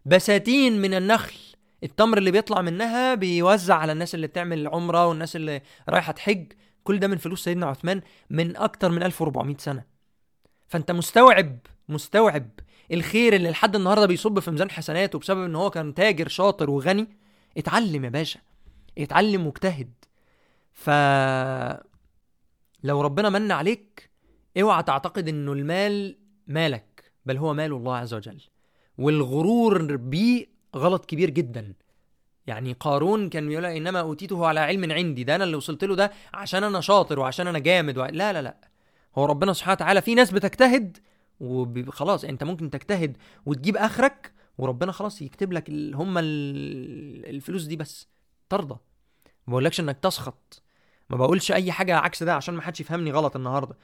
بساتين 0.05 0.81
من 0.81 0.93
النخل 0.93 1.35
التمر 1.83 2.17
اللي 2.17 2.31
بيطلع 2.31 2.61
منها 2.61 3.15
بيوزع 3.15 3.75
على 3.75 3.91
الناس 3.91 4.15
اللي 4.15 4.27
بتعمل 4.27 4.67
عمرة 4.67 5.07
والناس 5.07 5.35
اللي 5.35 5.61
رايحة 5.89 6.11
تحج. 6.11 6.53
كل 6.83 6.99
ده 6.99 7.07
من 7.07 7.17
فلوس 7.17 7.43
سيدنا 7.43 7.65
عثمان 7.65 8.01
من 8.29 8.57
أكتر 8.57 8.89
من 8.89 9.03
1400 9.03 9.57
سنة. 9.57 9.83
فأنت 10.67 10.91
مستوعب 10.91 11.57
مستوعب 11.89 12.49
الخير 12.91 13.35
اللي 13.35 13.49
لحد 13.49 13.75
النهارده 13.75 14.05
بيصب 14.05 14.39
في 14.39 14.51
ميزان 14.51 14.71
حسناته 14.71 15.19
بسبب 15.19 15.43
إن 15.43 15.55
هو 15.55 15.69
كان 15.69 15.93
تاجر 15.93 16.27
شاطر 16.27 16.69
وغني. 16.69 17.07
اتعلم 17.57 18.05
يا 18.05 18.09
باشا 18.09 18.39
اتعلم 18.97 19.45
واجتهد. 19.45 19.91
ف 20.73 20.89
لو 22.83 23.01
ربنا 23.01 23.29
من 23.29 23.51
عليك 23.51 23.92
اوعى 24.61 24.83
تعتقد 24.83 25.27
انه 25.27 25.53
المال 25.53 26.17
مالك 26.47 27.11
بل 27.25 27.37
هو 27.37 27.53
مال 27.53 27.71
الله 27.73 27.95
عز 27.95 28.13
وجل. 28.13 28.41
والغرور 28.97 29.95
بيه 29.95 30.45
غلط 30.75 31.05
كبير 31.05 31.29
جدا. 31.29 31.73
يعني 32.47 32.73
قارون 32.73 33.29
كان 33.29 33.51
يقول 33.51 33.65
إنما 33.65 33.99
أوتيته 33.99 34.45
على 34.47 34.59
علم 34.59 34.91
عندي 34.91 35.23
ده 35.23 35.35
أنا 35.35 35.43
اللي 35.43 35.55
وصلت 35.55 35.83
له 35.83 35.95
ده 35.95 36.11
عشان 36.33 36.63
أنا 36.63 36.81
شاطر 36.81 37.19
وعشان 37.19 37.47
أنا 37.47 37.59
جامد 37.59 37.97
و... 37.97 38.05
لا 38.05 38.33
لا 38.33 38.41
لا. 38.41 38.57
هو 39.17 39.25
ربنا 39.25 39.53
سبحانه 39.53 39.73
وتعالى 39.73 40.01
في 40.01 40.15
ناس 40.15 40.31
بتجتهد 40.31 40.97
وخلاص 41.39 42.23
أنت 42.23 42.43
ممكن 42.43 42.69
تجتهد 42.69 43.17
وتجيب 43.45 43.77
آخرك 43.77 44.33
وربنا 44.57 44.91
خلاص 44.91 45.21
يكتب 45.21 45.53
لك 45.53 45.69
هم 45.69 46.17
الفلوس 46.17 47.63
دي 47.63 47.75
بس. 47.75 48.07
ترضى 48.49 48.75
ما 49.47 49.51
بقولكش 49.51 49.79
إنك 49.79 49.99
تسخط. 49.99 50.63
ما 51.09 51.17
بقولش 51.17 51.51
أي 51.51 51.71
حاجة 51.71 51.97
عكس 51.97 52.23
ده 52.23 52.33
عشان 52.35 52.55
ما 52.55 52.61
حدش 52.61 52.81
يفهمني 52.81 53.11
غلط 53.11 53.35
النهارده. 53.35 53.77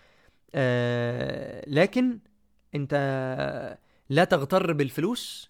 آه 0.55 1.63
لكن 1.67 2.19
انت 2.75 2.93
لا 4.09 4.23
تغتر 4.23 4.73
بالفلوس 4.73 5.49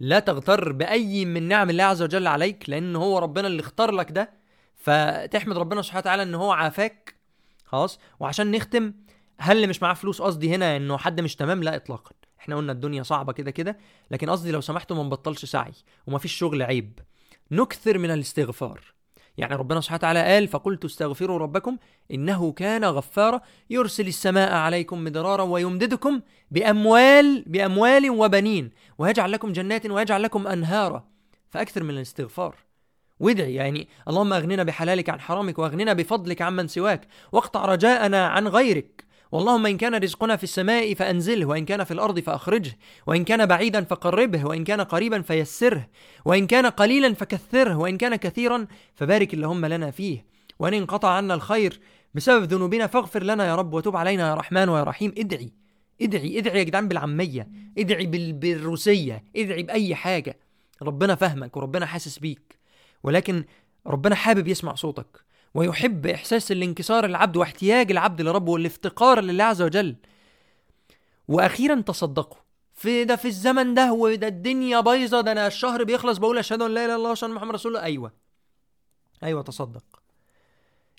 لا 0.00 0.18
تغتر 0.18 0.72
بأي 0.72 1.24
من 1.24 1.48
نعم 1.48 1.70
الله 1.70 1.84
عز 1.84 2.02
وجل 2.02 2.26
عليك 2.26 2.70
لأن 2.70 2.96
هو 2.96 3.18
ربنا 3.18 3.46
اللي 3.46 3.60
اختار 3.60 3.90
لك 3.90 4.12
ده. 4.12 4.30
فتحمد 4.76 5.58
ربنا 5.58 5.82
سبحانه 5.82 6.00
وتعالى 6.00 6.22
إن 6.22 6.34
هو 6.34 6.52
عافاك. 6.52 7.14
خلاص؟ 7.64 7.98
وعشان 8.20 8.50
نختم 8.50 8.92
هل 9.38 9.56
اللي 9.56 9.66
مش 9.66 9.82
معاه 9.82 9.94
فلوس 9.94 10.22
قصدي 10.22 10.54
هنا 10.54 10.76
إنه 10.76 10.96
حد 10.96 11.20
مش 11.20 11.36
تمام؟ 11.36 11.62
لا 11.62 11.76
اطلاقا. 11.76 12.12
إحنا 12.40 12.56
قلنا 12.56 12.72
الدنيا 12.72 13.02
صعبة 13.02 13.32
كده 13.32 13.50
كده 13.50 13.78
لكن 14.10 14.30
قصدي 14.30 14.50
لو 14.50 14.60
سمحتوا 14.60 14.96
ما 14.96 15.02
نبطلش 15.02 15.44
سعي 15.44 15.72
ومفيش 16.06 16.32
شغل 16.32 16.62
عيب. 16.62 16.98
نكثر 17.50 17.98
من 17.98 18.10
الاستغفار. 18.10 18.80
يعني 19.38 19.54
ربنا 19.54 19.80
سبحانه 19.80 19.98
وتعالى 19.98 20.22
قال 20.22 20.48
فقلت 20.48 20.84
استغفروا 20.84 21.38
ربكم 21.38 21.76
إنه 22.10 22.52
كان 22.52 22.84
غفارا 22.84 23.40
يرسل 23.70 24.06
السماء 24.06 24.52
عليكم 24.52 25.04
مدرارا 25.04 25.42
ويمددكم 25.42 26.20
بأموال 26.50 27.44
بأموال 27.46 28.10
وبنين 28.10 28.70
ويجعل 28.98 29.32
لكم 29.32 29.52
جنات 29.52 29.86
ويجعل 29.86 30.22
لكم 30.22 30.46
أنهارا. 30.46 31.04
فأكثر 31.50 31.82
من 31.82 31.90
الاستغفار. 31.90 32.56
وادعي 33.20 33.54
يعني 33.54 33.88
اللهم 34.08 34.32
أغننا 34.32 34.62
بحلالك 34.62 35.10
عن 35.10 35.20
حرامك 35.20 35.58
وأغننا 35.58 35.92
بفضلك 35.92 36.42
عمن 36.42 36.68
سواك 36.68 37.06
واقطع 37.32 37.64
رجاءنا 37.64 38.26
عن 38.26 38.48
غيرك. 38.48 39.04
واللهم 39.32 39.66
إن 39.66 39.76
كان 39.76 39.94
رزقنا 39.94 40.36
في 40.36 40.44
السماء 40.44 40.94
فأنزله 40.94 41.46
وإن 41.46 41.64
كان 41.64 41.84
في 41.84 41.90
الأرض 41.90 42.20
فأخرجه 42.20 42.78
وإن 43.06 43.24
كان 43.24 43.46
بعيدا 43.46 43.84
فقربه 43.84 44.46
وإن 44.46 44.64
كان 44.64 44.80
قريبا 44.80 45.22
فيسره 45.22 45.88
وإن 46.24 46.46
كان 46.46 46.66
قليلا 46.66 47.14
فكثره 47.14 47.76
وإن 47.76 47.96
كان 47.96 48.16
كثيرا 48.16 48.66
فبارك 48.94 49.34
اللهم 49.34 49.66
لنا 49.66 49.90
فيه. 49.90 50.24
وإن 50.58 50.74
انقطع 50.74 51.08
عنا 51.10 51.34
الخير 51.34 51.80
بسبب 52.14 52.44
ذنوبنا 52.44 52.86
فاغفر 52.86 53.22
لنا 53.22 53.46
يا 53.46 53.54
رب 53.54 53.74
وتب 53.74 53.96
علينا 53.96 54.28
يا 54.28 54.34
رحمن 54.34 54.68
ويا 54.68 54.84
رحيم. 54.84 55.14
ادعي 55.18 55.52
ادعي 56.02 56.38
ادعي 56.38 56.58
يا 56.58 56.64
جدعان 56.64 56.88
بالعامية 56.88 57.48
ادعي 57.78 58.06
بالروسية 58.32 59.24
ادعي 59.36 59.62
بأي 59.62 59.94
حاجة. 59.94 60.38
ربنا 60.82 61.14
فهمك 61.14 61.56
وربنا 61.56 61.86
حاسس 61.86 62.18
بيك 62.18 62.58
ولكن 63.02 63.44
ربنا 63.86 64.14
حابب 64.14 64.48
يسمع 64.48 64.74
صوتك. 64.74 65.31
ويحب 65.54 66.06
إحساس 66.06 66.52
الانكسار 66.52 67.04
العبد 67.04 67.36
واحتياج 67.36 67.90
العبد 67.90 68.20
لربه 68.20 68.52
والافتقار 68.52 69.20
لله 69.20 69.44
عز 69.44 69.62
وجل. 69.62 69.96
وأخيرا 71.28 71.80
تصدقوا. 71.80 72.38
في 72.74 73.04
ده 73.04 73.16
في 73.16 73.28
الزمن 73.28 73.74
ده 73.74 73.92
وده 73.92 74.26
الدنيا 74.26 74.80
بايظة 74.80 75.20
ده 75.20 75.32
أنا 75.32 75.46
الشهر 75.46 75.84
بيخلص 75.84 76.18
بقول 76.18 76.38
أشهد 76.38 76.62
أن 76.62 76.70
لا 76.74 76.80
إله 76.80 76.86
إلا 76.86 76.96
الله 76.96 77.10
وأشهد 77.10 77.28
أن 77.30 77.34
محمد 77.34 77.54
رسول 77.54 77.72
الله. 77.76 77.84
أيوه. 77.86 78.12
أيوه 79.22 79.42
تصدق. 79.42 79.84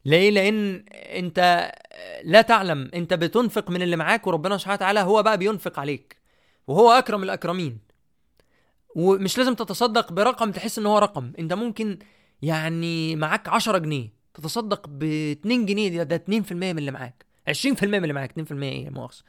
ليه؟ 0.05 0.29
لأن 0.31 0.85
أنت 0.93 1.71
لا 2.23 2.41
تعلم 2.41 2.91
أنت 2.93 3.13
بتنفق 3.13 3.69
من 3.69 3.81
اللي 3.81 3.95
معاك 3.95 4.27
وربنا 4.27 4.57
سبحانه 4.57 4.75
وتعالى 4.75 4.99
هو 4.99 5.23
بقى 5.23 5.37
بينفق 5.37 5.79
عليك. 5.79 6.17
وهو 6.67 6.91
أكرم 6.91 7.23
الأكرمين. 7.23 7.79
ومش 8.95 9.37
لازم 9.37 9.53
تتصدق 9.53 10.11
برقم 10.11 10.51
تحس 10.51 10.79
إن 10.79 10.85
هو 10.85 10.97
رقم. 10.97 11.33
أنت 11.39 11.53
ممكن 11.53 11.99
يعني 12.41 13.15
معاك 13.15 13.47
10 13.49 13.77
جنيه. 13.77 14.22
تتصدق 14.33 14.87
ب 14.87 15.03
2 15.03 15.65
جنيه 15.65 16.03
ده 16.03 16.23
2% 16.29 16.51
من 16.51 16.77
اللي 16.79 16.91
معاك. 16.91 17.25
20% 17.49 17.83
من 17.83 17.95
اللي 17.95 18.13
معاك 18.13 18.33
2% 18.39 18.51
إيه 18.51 18.89
مؤاخذة. 18.89 19.23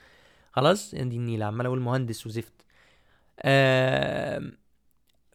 خلاص؟ 0.53 0.95
دي 0.95 1.17
النيلة 1.17 1.47
عمال 1.47 1.67
أقول 1.67 1.81
مهندس 1.81 2.27
وزفت. 2.27 2.53
آه 3.40 4.43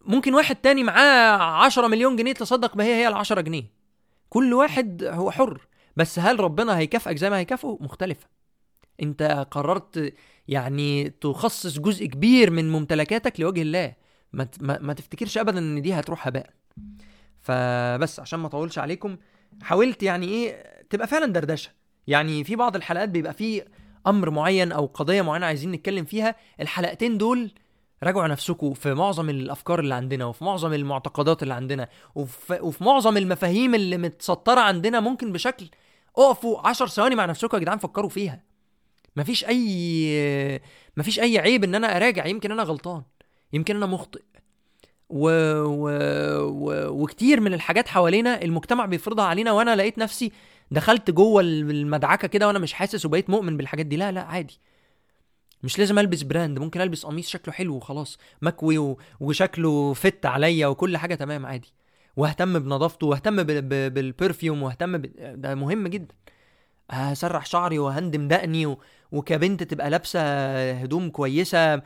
ممكن 0.01 0.33
واحد 0.33 0.55
تاني 0.55 0.83
معاه 0.83 1.37
10 1.65 1.87
مليون 1.87 2.15
جنيه 2.15 2.33
تصدق 2.33 2.75
بهي 2.75 2.93
هي 2.95 3.07
ال 3.07 3.13
10 3.13 3.41
جنيه. 3.41 3.63
كل 4.29 4.53
واحد 4.53 5.03
هو 5.03 5.31
حر 5.31 5.67
بس 5.97 6.19
هل 6.19 6.39
ربنا 6.39 6.77
هيكافئك 6.77 7.17
زي 7.17 7.29
ما 7.29 7.37
هيكافئه؟ 7.37 7.77
مختلفة. 7.81 8.27
انت 9.01 9.47
قررت 9.51 10.13
يعني 10.47 11.09
تخصص 11.09 11.79
جزء 11.79 12.05
كبير 12.05 12.51
من 12.51 12.71
ممتلكاتك 12.71 13.39
لوجه 13.39 13.61
الله. 13.61 13.93
ما, 14.33 14.47
ما 14.61 14.93
تفتكرش 14.93 15.37
ابدا 15.37 15.59
إن 15.59 15.81
دي 15.81 15.93
هتروح 15.93 16.27
هباء 16.27 16.49
فبس 17.41 18.19
عشان 18.19 18.39
ما 18.39 18.47
أطولش 18.47 18.79
عليكم 18.79 19.17
حاولت 19.61 20.03
يعني 20.03 20.27
إيه 20.27 20.63
تبقى 20.89 21.07
فعلا 21.07 21.25
دردشة. 21.33 21.69
يعني 22.07 22.43
في 22.43 22.55
بعض 22.55 22.75
الحلقات 22.75 23.09
بيبقى 23.09 23.33
فيه 23.33 23.65
أمر 24.07 24.29
معين 24.29 24.71
أو 24.71 24.85
قضية 24.85 25.21
معينة 25.21 25.45
عايزين 25.45 25.71
نتكلم 25.71 26.05
فيها 26.05 26.35
الحلقتين 26.59 27.17
دول 27.17 27.51
راجعوا 28.03 28.27
نفسكم 28.27 28.73
في 28.73 28.93
معظم 28.93 29.29
الأفكار 29.29 29.79
اللي 29.79 29.95
عندنا 29.95 30.25
وفي 30.25 30.43
معظم 30.43 30.73
المعتقدات 30.73 31.43
اللي 31.43 31.53
عندنا 31.53 31.89
وفي, 32.15 32.59
وفي 32.61 32.83
معظم 32.83 33.17
المفاهيم 33.17 33.75
اللي 33.75 33.97
متسطرة 33.97 34.59
عندنا 34.59 34.99
ممكن 34.99 35.31
بشكل 35.31 35.69
اقفوا 36.17 36.67
عشر 36.67 36.87
ثواني 36.87 37.15
مع 37.15 37.25
نفسكم 37.25 37.57
يا 37.57 37.61
جدعان 37.61 37.77
فكروا 37.77 38.09
فيها. 38.09 38.43
مفيش 39.15 39.45
اي 39.45 40.61
مفيش 40.97 41.19
أي 41.19 41.39
عيب 41.39 41.63
إن 41.63 41.75
أنا 41.75 41.97
أراجع 41.97 42.25
يمكن 42.25 42.51
أنا 42.51 42.63
غلطان 42.63 43.03
يمكن 43.53 43.75
أنا 43.75 43.85
مخطئ. 43.85 44.21
و... 45.09 45.29
و... 45.61 45.89
و... 46.47 46.87
وكتير 47.03 47.39
من 47.39 47.53
الحاجات 47.53 47.87
حوالينا 47.87 48.41
المجتمع 48.41 48.85
بيفرضها 48.85 49.25
علينا 49.25 49.51
وأنا 49.51 49.75
لقيت 49.75 49.97
نفسي 49.97 50.31
دخلت 50.71 51.11
جوه 51.11 51.41
المدعكة 51.41 52.27
كده 52.27 52.47
وأنا 52.47 52.59
مش 52.59 52.73
حاسس 52.73 53.05
وبقيت 53.05 53.29
مؤمن 53.29 53.57
بالحاجات 53.57 53.85
دي. 53.85 53.97
لا 53.97 54.11
لا 54.11 54.21
عادي. 54.21 54.59
مش 55.63 55.79
لازم 55.79 55.99
ألبس 55.99 56.21
brand 56.21 56.59
ممكن 56.59 56.81
ألبس 56.81 57.05
قميص 57.05 57.29
شكله 57.29 57.53
حلو 57.53 57.75
وخلاص. 57.75 58.17
مكوي 58.41 58.77
و... 58.77 58.97
وشكله 59.19 59.93
fit 59.93 60.25
عليا 60.25 60.67
وكل 60.67 60.97
حاجة 60.97 61.15
تمام 61.15 61.45
عادي. 61.45 61.73
وأهتم 62.17 62.59
بنظافته 62.59 63.07
وأهتم 63.07 63.43
ب... 63.43 63.51
ب... 63.51 63.93
بال 63.93 64.09
perfume 64.09 64.63
وأهتم 64.63 64.97
ب... 64.97 65.11
ده 65.41 65.55
مهم 65.55 65.87
جدا. 65.87 66.15
هسرح 66.91 67.45
شعري 67.45 67.79
وهندم 67.79 68.27
دقني 68.27 68.65
و... 68.65 68.79
وكبنت 69.11 69.63
تبقى 69.63 69.89
لابسة 69.89 70.21
هدوم 70.71 71.09
كويسة 71.09 71.81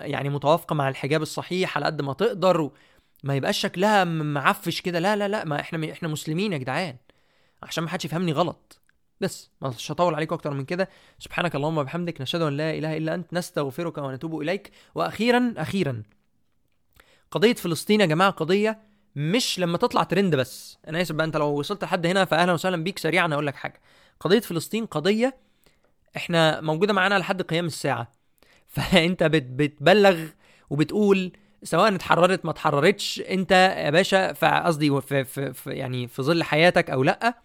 يعني 0.00 0.28
متوافقة 0.28 0.74
مع 0.74 0.88
الحجاب 0.88 1.22
الصحيح 1.22 1.76
على 1.76 1.86
قد 1.86 2.02
ما 2.02 2.12
تقدر. 2.12 2.70
ما 3.24 3.34
يبقاش 3.36 3.58
شكلها 3.58 4.04
معفش 4.04 4.80
كده. 4.80 4.98
لا 4.98 5.16
لا 5.16 5.28
لا 5.28 5.44
ما 5.44 5.60
إحنا 5.60 5.92
إحنا 5.92 6.08
مسلمين 6.08 6.52
يا 6.52 6.58
جدعان 6.58 6.96
عشان 7.62 7.84
ما 7.84 7.90
حدش 7.90 8.04
يفهمني 8.04 8.32
غلط. 8.32 8.80
بس 9.20 9.50
مش 9.62 9.92
هطول 9.92 10.14
عليكم 10.14 10.34
أكتر 10.34 10.50
من 10.50 10.64
كده. 10.64 10.88
سبحانك 11.18 11.54
اللهم 11.54 11.78
وبحمدك 11.78 12.20
نشهد 12.20 12.42
أن 12.42 12.56
لا 12.56 12.70
إله 12.70 12.96
إلا 12.96 13.14
أنت 13.14 13.34
نستغفرك 13.34 13.98
ونتوب 13.98 14.40
إليك. 14.40 14.70
وأخيرا 14.94 15.54
أخيرا 15.56 16.02
قضية 17.30 17.54
فلسطين 17.54 18.00
يا 18.00 18.06
جماعة 18.06 18.30
قضية 18.30 18.78
مش 19.16 19.58
لما 19.58 19.78
تطلع 19.78 20.02
ترند 20.02 20.36
بس. 20.36 20.78
أنا 20.88 21.02
آسف 21.02 21.14
بقى 21.14 21.26
أنت 21.26 21.36
لو 21.36 21.46
وصلت 21.46 21.84
لحد 21.84 22.06
هنا 22.06 22.24
فاهلا 22.24 22.52
وسهلا 22.52 22.76
بيك 22.84 22.98
سريعا 22.98 23.34
أقول 23.34 23.46
لك 23.46 23.54
حاجة. 23.54 23.80
قضية 24.20 24.40
فلسطين 24.40 24.86
قضية 24.86 25.43
إحنا 26.16 26.60
موجودة 26.60 26.92
معانا 26.92 27.18
لحد 27.18 27.42
قيام 27.42 27.66
الساعة. 27.66 28.12
فانت 28.74 29.22
بت 29.22 29.42
بتبلغ 29.42 30.26
وبتقول 30.70 31.32
سواء 31.62 31.94
اتحررت 31.94 32.44
ما 32.44 32.50
اتحررتش 32.50 33.20
انت 33.30 33.50
يا 33.52 33.90
باشا 33.90 34.32
قصدي 34.66 35.00
في, 35.00 35.24
في, 35.24 35.52
في 35.52 35.70
يعني 35.70 36.08
في 36.08 36.22
ظل 36.22 36.42
حياتك 36.42 36.90
أو 36.90 37.02
لأ 37.02 37.38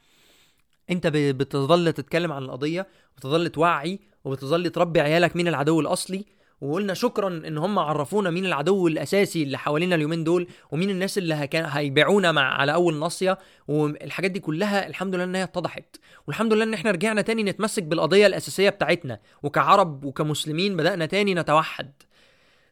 انت 0.90 1.08
بتظل 1.08 1.94
تتكلم 1.94 2.32
عن 2.32 2.44
القضية 2.44 2.88
وتظل 3.18 3.50
توعي 3.50 4.00
وبتظل 4.24 4.70
تربي 4.70 5.02
عيالك 5.02 5.36
مين 5.36 5.48
العدو 5.48 5.80
الأصلي 5.80 6.26
وقلنا 6.62 6.94
شكرا 6.94 7.28
إن 7.28 7.58
هم 7.58 7.80
عرفونا 7.80 8.30
مين 8.30 8.46
العدو 8.46 8.88
الأساسي 8.88 9.44
اللي 9.44 9.58
حوالينا 9.58 9.96
اليومين 9.96 10.24
دول 10.24 10.48
ومين 10.72 10.90
الناس 10.90 11.18
اللي 11.18 11.34
هكان 11.34 11.66
هيبيعونا 11.66 12.32
مع 12.32 12.42
على 12.54 12.74
أول 12.74 12.96
ناصية. 13.00 13.38
والحاجات 13.68 14.32
دي 14.32 14.40
كلها 14.40 14.88
الحمد 14.88 15.16
لله 15.16 15.24
إن 15.24 15.36
هي 15.36 15.44
اتضحت. 15.44 15.96
والحمد 16.28 16.54
لله 16.54 16.64
إن 16.64 16.74
إحنا 16.74 16.92
رجعنا 16.92 17.22
تاني 17.22 17.44
نتمسك 17.44 17.84
بالقضية 17.84 18.28
الأساسية 18.28 18.70
بتاعتنا. 18.70 19.20
وكعرب 19.44 20.04
وكمسلمين 20.06 20.78
بدأنا 20.78 21.06
تاني 21.06 21.34
نتوحد. 21.34 21.92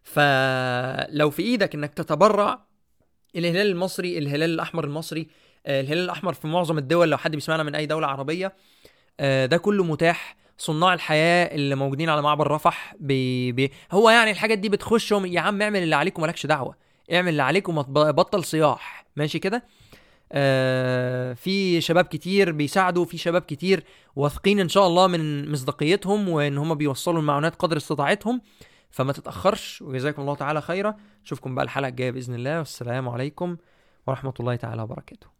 فلو 0.03 1.29
في 1.29 1.41
إيدك 1.41 1.75
إنك 1.75 1.93
تتبرع 1.93 2.59
الهلال 3.35 3.67
المصري 3.67 4.17
الهلال 4.17 4.49
الأحمر 4.49 4.83
المصري 4.83 5.27
الهلال 5.67 6.03
الأحمر 6.03 6.33
في 6.33 6.47
معظم 6.47 6.77
الدول 6.77 7.09
لو 7.09 7.17
حد 7.17 7.31
بيسمعنا 7.31 7.63
من 7.63 7.75
أي 7.75 7.85
دولة 7.85 8.07
عربية 8.07 8.53
آه، 9.19 9.45
ده 9.45 9.57
كله 9.57 9.83
متاح. 9.83 10.35
صناع 10.57 10.93
الحياة 10.93 11.55
اللي 11.55 11.75
موجودين 11.75 12.09
على 12.09 12.21
معبر 12.21 12.51
رفح 12.51 12.95
بي 12.99 13.51
بي 13.51 13.71
هو 13.91 14.09
يعني 14.09 14.31
الحاجات 14.31 14.57
دي 14.57 14.69
بتخشهم 14.69 15.25
يا 15.25 15.39
عم 15.41 15.61
اعمل 15.61 15.83
اللي 15.83 15.95
عليك 15.95 16.17
ومالكش 16.17 16.45
دعوة 16.45 16.75
اعمل 17.13 17.29
اللي 17.29 17.43
عليك 17.43 17.69
وبطل 17.69 18.43
صياح. 18.43 19.05
ماشي 19.15 19.39
كده؟ 19.39 19.63
آه 20.31 21.33
في 21.33 21.81
شباب 21.81 22.05
كتير 22.05 22.51
بيساعدوا 22.51 23.05
في 23.05 23.17
شباب 23.17 23.41
كتير 23.41 23.83
واثقين 24.15 24.59
إن 24.59 24.69
شاء 24.69 24.87
الله 24.87 25.07
من 25.07 25.51
مصداقيتهم 25.51 26.29
وإن 26.29 26.57
هم 26.57 26.75
بيوصلوا 26.75 27.19
المعونات 27.19 27.55
قدر 27.55 27.77
استطاعتهم 27.77 28.41
فما 28.91 29.13
تتأخرش. 29.13 29.81
وجزاكم 29.81 30.21
الله 30.21 30.35
تعالى 30.35 30.61
خيرا. 30.61 30.95
أشوفكم 31.25 31.55
بقى 31.55 31.65
الحلقة 31.65 31.89
الجاية 31.89 32.11
بإذن 32.11 32.35
الله. 32.35 32.57
والسلام 32.59 33.09
عليكم 33.09 33.57
ورحمة 34.07 34.33
الله 34.39 34.55
تعالى 34.55 34.81
وبركاته. 34.81 35.36